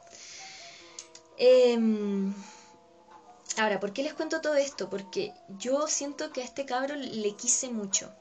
[1.37, 1.77] Eh,
[3.57, 4.89] Ahora, ¿por qué les cuento todo esto?
[4.89, 8.13] Porque yo siento que a este cabro le quise mucho.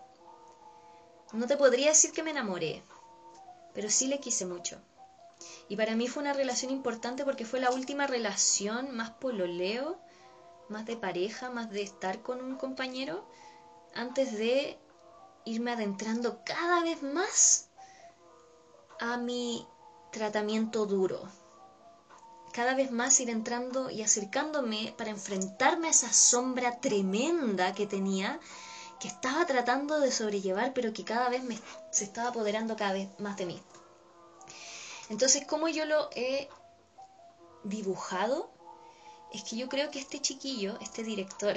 [1.33, 2.83] No te podría decir que me enamoré,
[3.73, 4.81] pero sí le quise mucho.
[5.69, 10.01] Y para mí fue una relación importante porque fue la última relación más pololeo,
[10.69, 13.25] más de pareja, más de estar con un compañero,
[13.95, 14.79] antes de
[15.45, 17.69] irme adentrando cada vez más
[18.99, 19.67] a mi
[20.11, 21.29] tratamiento duro,
[22.53, 28.41] cada vez más ir entrando y acercándome para enfrentarme a esa sombra tremenda que tenía,
[28.99, 31.59] que estaba tratando de sobrellevar, pero que cada vez me,
[31.91, 33.63] se estaba apoderando cada vez más de mí.
[35.09, 36.49] Entonces, ¿cómo yo lo he
[37.65, 38.51] dibujado?
[39.33, 41.57] Es que yo creo que este chiquillo, este director,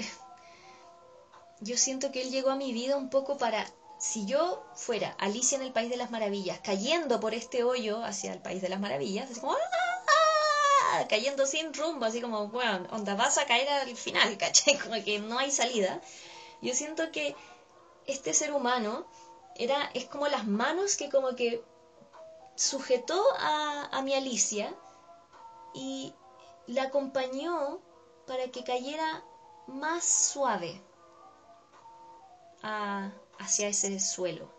[1.59, 3.65] yo siento que él llegó a mi vida un poco para,
[3.99, 8.31] si yo fuera Alicia en el País de las Maravillas, cayendo por este hoyo hacia
[8.31, 9.82] el País de las Maravillas, así como, ¡ah!
[11.07, 14.77] Cayendo sin rumbo, así como, bueno, onda, vas a caer al final, ¿cachai?
[14.77, 16.01] Como que no hay salida.
[16.61, 17.35] Yo siento que
[18.07, 19.05] este ser humano
[19.55, 21.63] era, es como las manos que como que
[22.55, 24.73] sujetó a, a mi Alicia
[25.73, 26.13] y
[26.67, 27.81] la acompañó
[28.27, 29.23] para que cayera
[29.67, 30.81] más suave
[32.61, 34.49] hacia ese suelo.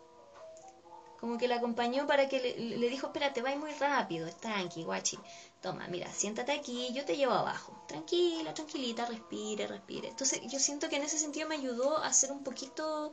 [1.19, 5.17] Como que la acompañó para que le, le dijo, espérate, va muy rápido, tranqui, guachi
[5.65, 7.73] toma, mira, siéntate aquí, yo te llevo abajo.
[7.87, 10.09] Tranquila, tranquilita, respire, respire.
[10.09, 13.11] Entonces yo siento que en ese sentido me ayudó a ser un poquito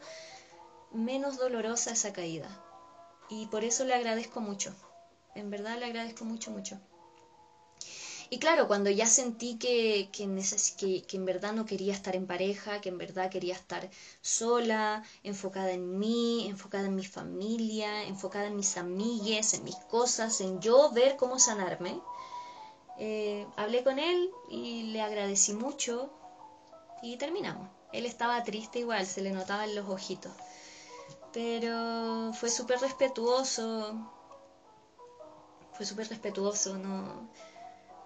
[0.92, 2.50] menos dolorosa esa caída.
[3.30, 4.74] Y por eso le agradezco mucho.
[5.34, 6.78] En verdad le agradezco mucho, mucho.
[8.28, 10.26] Y claro, cuando ya sentí que, que,
[10.76, 13.90] que, que, en verdad no quería estar en pareja, que en verdad quería estar
[14.20, 20.40] sola, enfocada en mí, enfocada en mi familia, enfocada en mis amigues, en mis cosas,
[20.40, 22.00] en yo ver cómo sanarme,
[22.98, 26.10] eh, hablé con él y le agradecí mucho
[27.02, 27.68] y terminamos.
[27.92, 30.32] Él estaba triste igual, se le notaba en los ojitos.
[31.32, 33.94] Pero fue súper respetuoso.
[35.74, 37.28] Fue súper respetuoso, no.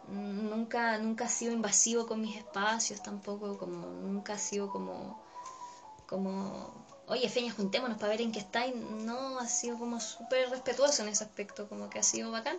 [0.09, 5.21] Nunca, nunca ha sido invasivo con mis espacios tampoco, como nunca ha sido como,
[6.07, 6.73] como,
[7.09, 11.09] oye Feña, juntémonos para ver en qué está, no, ha sido como súper respetuoso en
[11.09, 12.57] ese aspecto, como que ha sido bacán.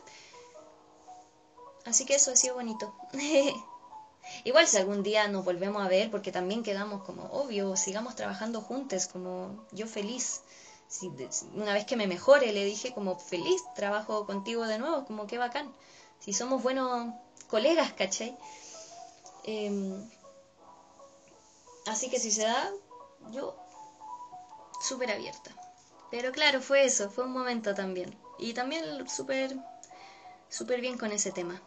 [1.88, 2.94] Así que eso ha sido bonito.
[4.44, 8.60] Igual si algún día nos volvemos a ver, porque también quedamos como, obvio, sigamos trabajando
[8.62, 10.42] juntos, como yo feliz.
[10.90, 11.10] Si,
[11.54, 15.38] una vez que me mejore, le dije como feliz, trabajo contigo de nuevo, como qué
[15.38, 15.74] bacán.
[16.20, 17.14] Si somos buenos
[17.48, 18.38] colegas, ¿cachai?
[19.46, 20.10] Em,
[21.86, 22.70] así que si se da,
[23.32, 23.56] yo
[24.82, 25.52] súper abierta.
[26.12, 28.18] Pero claro, fue eso, fue un momento también.
[28.40, 29.58] Y también súper
[30.50, 31.62] súper bien con ese tema.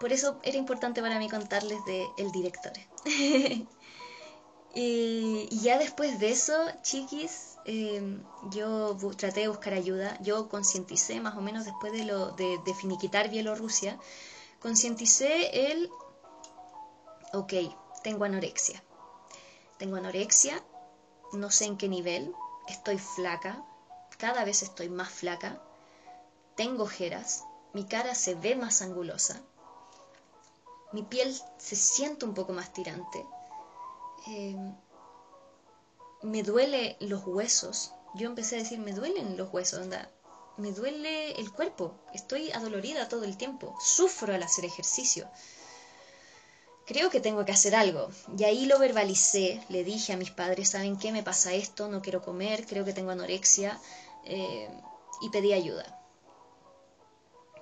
[0.00, 2.72] Por eso era importante para mí contarles de El Director.
[4.74, 10.16] y, ya después de eso, chiquis, em, yo traté de buscar ayuda.
[10.22, 13.98] Yo concienticé, más o menos después de, lo, de, de finiquitar Bielorrusia,
[14.58, 15.90] concienticé el,
[17.34, 17.52] ok,
[18.02, 18.82] tengo anorexia.
[19.78, 20.62] Tengo anorexia,
[21.32, 22.34] no sé en qué nivel,
[22.68, 23.62] estoy flaca,
[24.18, 25.62] cada vez estoy más flaca,
[26.54, 29.40] tengo ojeras, mi cara se ve más angulosa,
[30.92, 33.24] mi piel se siente un poco más tirante,
[34.26, 34.74] em,
[36.22, 37.92] me duele los huesos.
[38.14, 40.10] Yo empecé a decir, me duelen los huesos, onda,
[40.56, 45.28] me duele el cuerpo, estoy adolorida todo el tiempo, sufro al hacer ejercicio.
[46.86, 48.10] Creo que tengo que hacer algo.
[48.36, 51.12] Y ahí lo verbalicé, le dije a mis padres, ¿saben qué?
[51.12, 53.80] Me pasa esto, no quiero comer, creo que tengo anorexia,
[54.24, 54.68] eh,
[55.22, 55.99] y pedí ayuda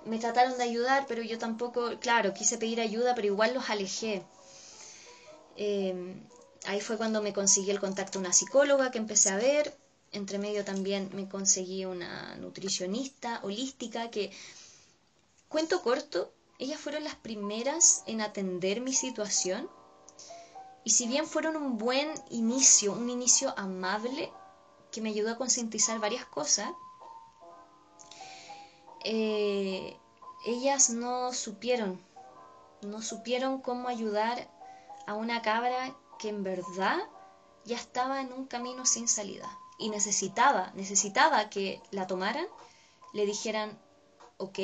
[0.05, 4.23] me trataron de ayudar, pero yo tampoco, claro, quise pedir ayuda, pero igual los alejé.
[5.55, 6.15] Eh,
[6.65, 9.77] ahí fue cuando me conseguí el contacto a una psicóloga que empecé a ver.
[10.11, 14.31] Entre medio también me conseguí una nutricionista holística que,
[15.47, 19.69] cuento corto, ellas fueron las primeras en atender mi situación.
[20.83, 24.31] Y si bien fueron un buen inicio, un inicio amable,
[24.91, 26.69] que me ayudó a concientizar varias cosas,
[29.03, 29.97] eh,
[30.45, 32.01] ellas no supieron,
[32.81, 34.49] no supieron cómo ayudar
[35.07, 36.97] a una cabra que en verdad
[37.65, 42.47] ya estaba en un camino sin salida y necesitaba, necesitaba que la tomaran,
[43.13, 43.79] le dijeran,
[44.37, 44.59] ok,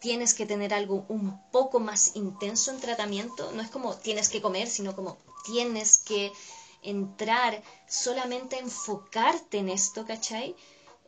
[0.00, 4.40] tienes que tener algo un poco más intenso en tratamiento, no es como tienes que
[4.40, 6.32] comer, sino como tienes que
[6.82, 10.54] entrar solamente a enfocarte en esto, ¿cachai?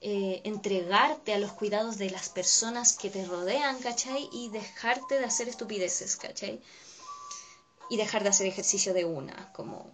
[0.01, 4.29] Eh, entregarte a los cuidados de las personas que te rodean, ¿cachai?
[4.33, 6.63] Y dejarte de hacer estupideces, ¿cachai?
[7.91, 9.91] Y dejar de hacer ejercicio de una, como...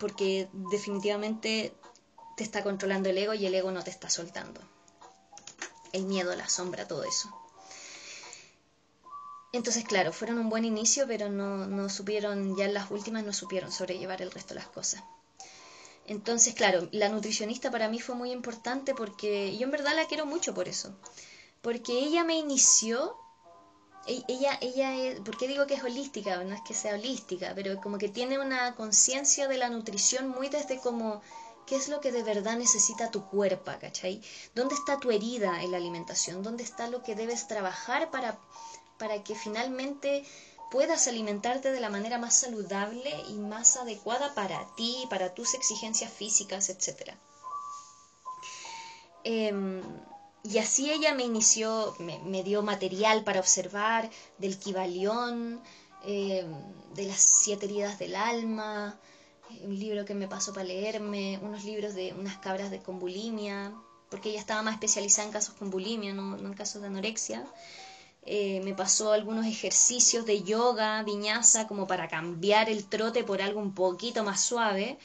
[0.00, 1.72] Porque definitivamente
[2.36, 4.60] te está controlando el ego y el ego no te está soltando.
[5.92, 7.28] El miedo, la sombra, todo eso.
[9.52, 13.32] Entonces, claro, fueron un buen inicio, pero no, no supieron, ya en las últimas no
[13.32, 15.04] supieron sobrellevar el resto de las cosas.
[16.06, 20.26] Entonces, claro, la nutricionista para mí fue muy importante porque yo en verdad la quiero
[20.26, 20.94] mucho por eso.
[21.60, 23.16] Porque ella me inició,
[24.06, 26.42] e-, ella, ella es, ¿por qué digo que es holística?
[26.42, 30.48] No es que sea holística, pero como que tiene una conciencia de la nutrición muy
[30.48, 31.22] desde como
[31.66, 34.20] qué es lo que de verdad necesita tu cuerpo, ¿cachai?
[34.54, 36.42] ¿Dónde está tu herida en la alimentación?
[36.42, 38.38] ¿Dónde está lo que debes trabajar para,
[38.98, 40.24] para que finalmente
[40.72, 46.10] puedas alimentarte de la manera más saludable y más adecuada para ti, para tus exigencias
[46.10, 47.12] físicas, etc.
[49.22, 49.82] Em,
[50.42, 55.62] y así ella me inició, me, dio material para observar del Kibalión,
[56.04, 56.50] em,
[56.94, 58.98] de las siete heridas del alma,
[59.62, 63.74] un libro que me pasó para leerme, unos libros de unas cabras de con bulimia,
[64.10, 67.46] porque ella estaba más especializada en casos con bulimia, no en casos de anorexia.
[68.24, 73.60] Eh, me pasó algunos ejercicios de yoga, viñasa, como para cambiar el trote por algo
[73.60, 74.96] un poquito más suave,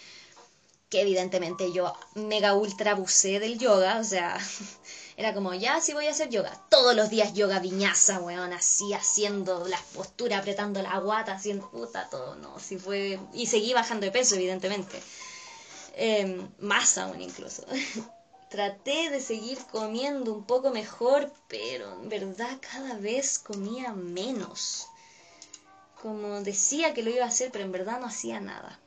[0.89, 4.38] que evidentemente yo mega ultra abusé del yoga, o sea,
[5.18, 8.93] era como, ya sí voy a hacer yoga, todos los días yoga viñasa, weón, así
[8.93, 14.05] haciendo las posturas, apretando la guata, haciendo puta, todo, no, sí fue, y seguí bajando
[14.05, 15.01] de peso, evidentemente,
[15.95, 17.65] em, más aún incluso.
[18.50, 24.88] traté de seguir comiendo un poco mejor, pero en verdad cada vez comía menos.
[26.02, 28.80] Como decía que lo iba a hacer, pero en verdad no hacía nada.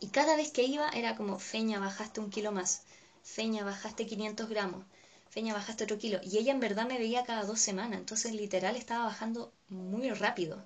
[0.00, 2.82] Y cada vez que iba era como, Feña, bajaste un kilo más.
[3.22, 4.84] Feña, bajaste 500 gramos.
[5.30, 6.20] Feña, bajaste otro kilo.
[6.22, 7.98] Y ella en verdad me veía cada dos semanas.
[7.98, 10.62] Entonces literal estaba bajando muy rápido.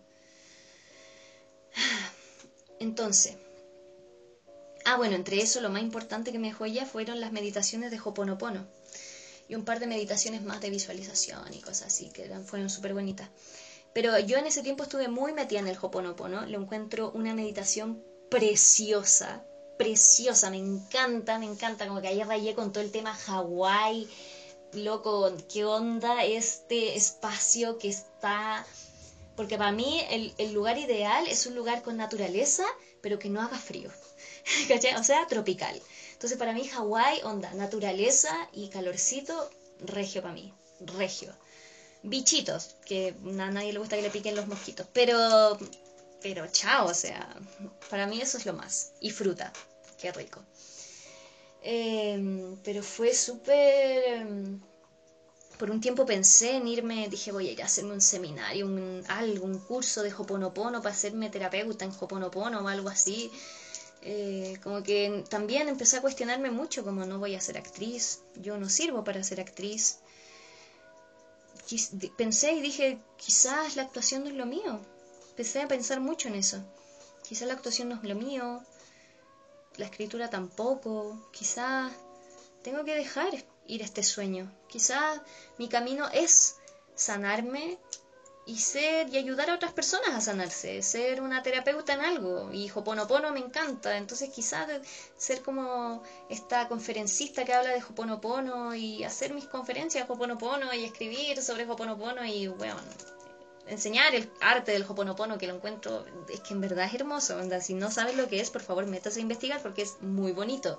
[2.81, 3.37] Entonces,
[4.91, 8.01] Ah, bueno, entre eso lo más importante que me dejó ella fueron las meditaciones de
[8.03, 8.67] Hoponopono
[9.47, 13.29] y un par de meditaciones más de visualización y cosas así que fueron súper bonitas.
[13.93, 18.03] Pero yo en ese tiempo estuve muy metida en el Hoponopono, lo encuentro una meditación
[18.31, 19.43] preciosa,
[19.77, 24.09] preciosa, me encanta, me encanta, como que ahí rayé con todo el tema Hawái,
[24.73, 28.65] loco, ¿qué onda este espacio que está...
[29.37, 32.65] Porque para mí el lugar ideal es un lugar con naturaleza,
[33.03, 33.91] pero que no haga frío.
[34.69, 34.95] ¿cachai?
[34.95, 35.81] O sea, tropical.
[36.13, 41.35] Entonces para mí Hawái, onda, naturaleza y calorcito, regio para mí, regio.
[42.03, 45.59] Bichitos, que a nadie le gusta que le piquen los mosquitos, pero,
[46.23, 47.37] pero chao, o sea,
[47.91, 48.93] para mí eso es lo más.
[49.01, 49.53] Y fruta,
[49.99, 50.43] qué rico.
[51.63, 54.05] Em, pero fue súper...
[54.05, 54.61] Em,
[55.59, 59.03] por un tiempo pensé en irme, dije voy a ir a hacerme un seminario, un,
[59.09, 63.31] algo, un curso de Hoponopono para hacerme terapeuta en Hoponopono o algo así.
[64.03, 68.57] Eh, como que también empecé a cuestionarme mucho, como no voy a ser actriz, yo
[68.57, 69.99] no sirvo para ser actriz.
[72.17, 74.81] Pensé y dije, quizás la actuación no es lo mío.
[75.31, 76.65] Empecé a pensar mucho en eso.
[77.23, 78.63] Quizás la actuación no es lo mío,
[79.77, 81.93] la escritura tampoco, quizás
[82.63, 84.51] tengo que dejar ir este sueño.
[84.69, 85.21] Quizás
[85.59, 86.57] mi camino es
[86.95, 87.79] sanarme
[88.49, 92.51] y ser y ayudar a otras personas a sanarse, ser una terapeuta en algo.
[92.51, 94.67] Y Hoponopono me encanta, entonces quizás
[95.19, 101.43] ser como esta conferencista que habla de Hoponopono y hacer mis conferencias Hoponopono y escribir
[101.43, 102.81] sobre Hoponopono y bueno,
[103.67, 107.39] enseñar el arte del Hoponopono que lo encuentro es que en verdad es hermoso.
[107.61, 110.79] Si no sabes lo que es, por favor, métase a investigar porque es muy bonito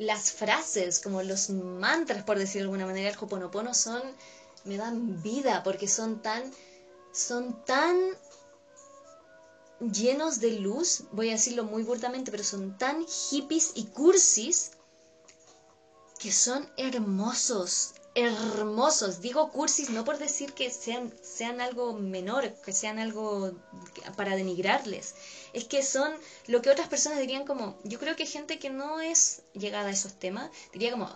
[0.00, 4.00] las frases, como los mantras, por decirlo de alguna manera, el Hoponopono son,
[4.64, 6.50] me dan vida porque son tan,
[7.12, 7.96] son tan
[9.80, 14.72] llenos de luz, voy a decirlo muy burdamente, pero son tan hippies y cursis
[16.18, 19.20] que son hermosos, hermosos.
[19.20, 23.52] Digo cursis no por decir que sean, sean algo menor, que sean algo
[24.16, 25.14] para denigrarles.
[25.52, 26.12] Es que son
[26.46, 29.92] lo que otras personas dirían como, yo creo que gente que no es llegada a
[29.92, 31.10] esos temas, diría como,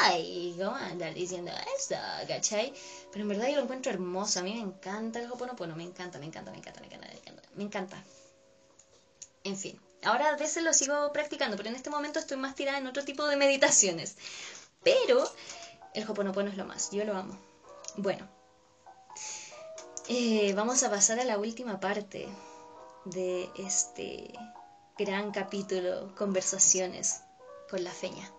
[0.00, 1.96] ay, ¿cómo andar diciendo eso?
[2.26, 2.72] ¿Cachai?
[3.12, 4.40] Pero en verdad yo lo encuentro hermoso.
[4.40, 7.14] A mí me encanta el Hoponopono, me encanta, me encanta, me encanta, me encanta, me
[7.14, 7.42] encanta.
[7.54, 8.04] Me encanta.
[9.44, 9.80] En fin.
[10.04, 13.04] Ahora a veces lo sigo practicando, pero en este momento estoy más tirada en otro
[13.04, 14.16] tipo de meditaciones.
[14.84, 15.28] Pero
[15.98, 17.36] el Hoponopono es lo más, yo lo amo.
[17.96, 18.28] Bueno,
[20.08, 22.28] eh, vamos a pasar a la última parte
[23.04, 24.32] de este
[24.96, 27.22] gran capítulo, conversaciones
[27.68, 28.30] con la feña.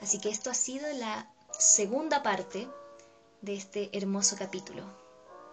[0.00, 2.68] Así que esto ha sido la segunda parte
[3.42, 4.84] de este hermoso capítulo.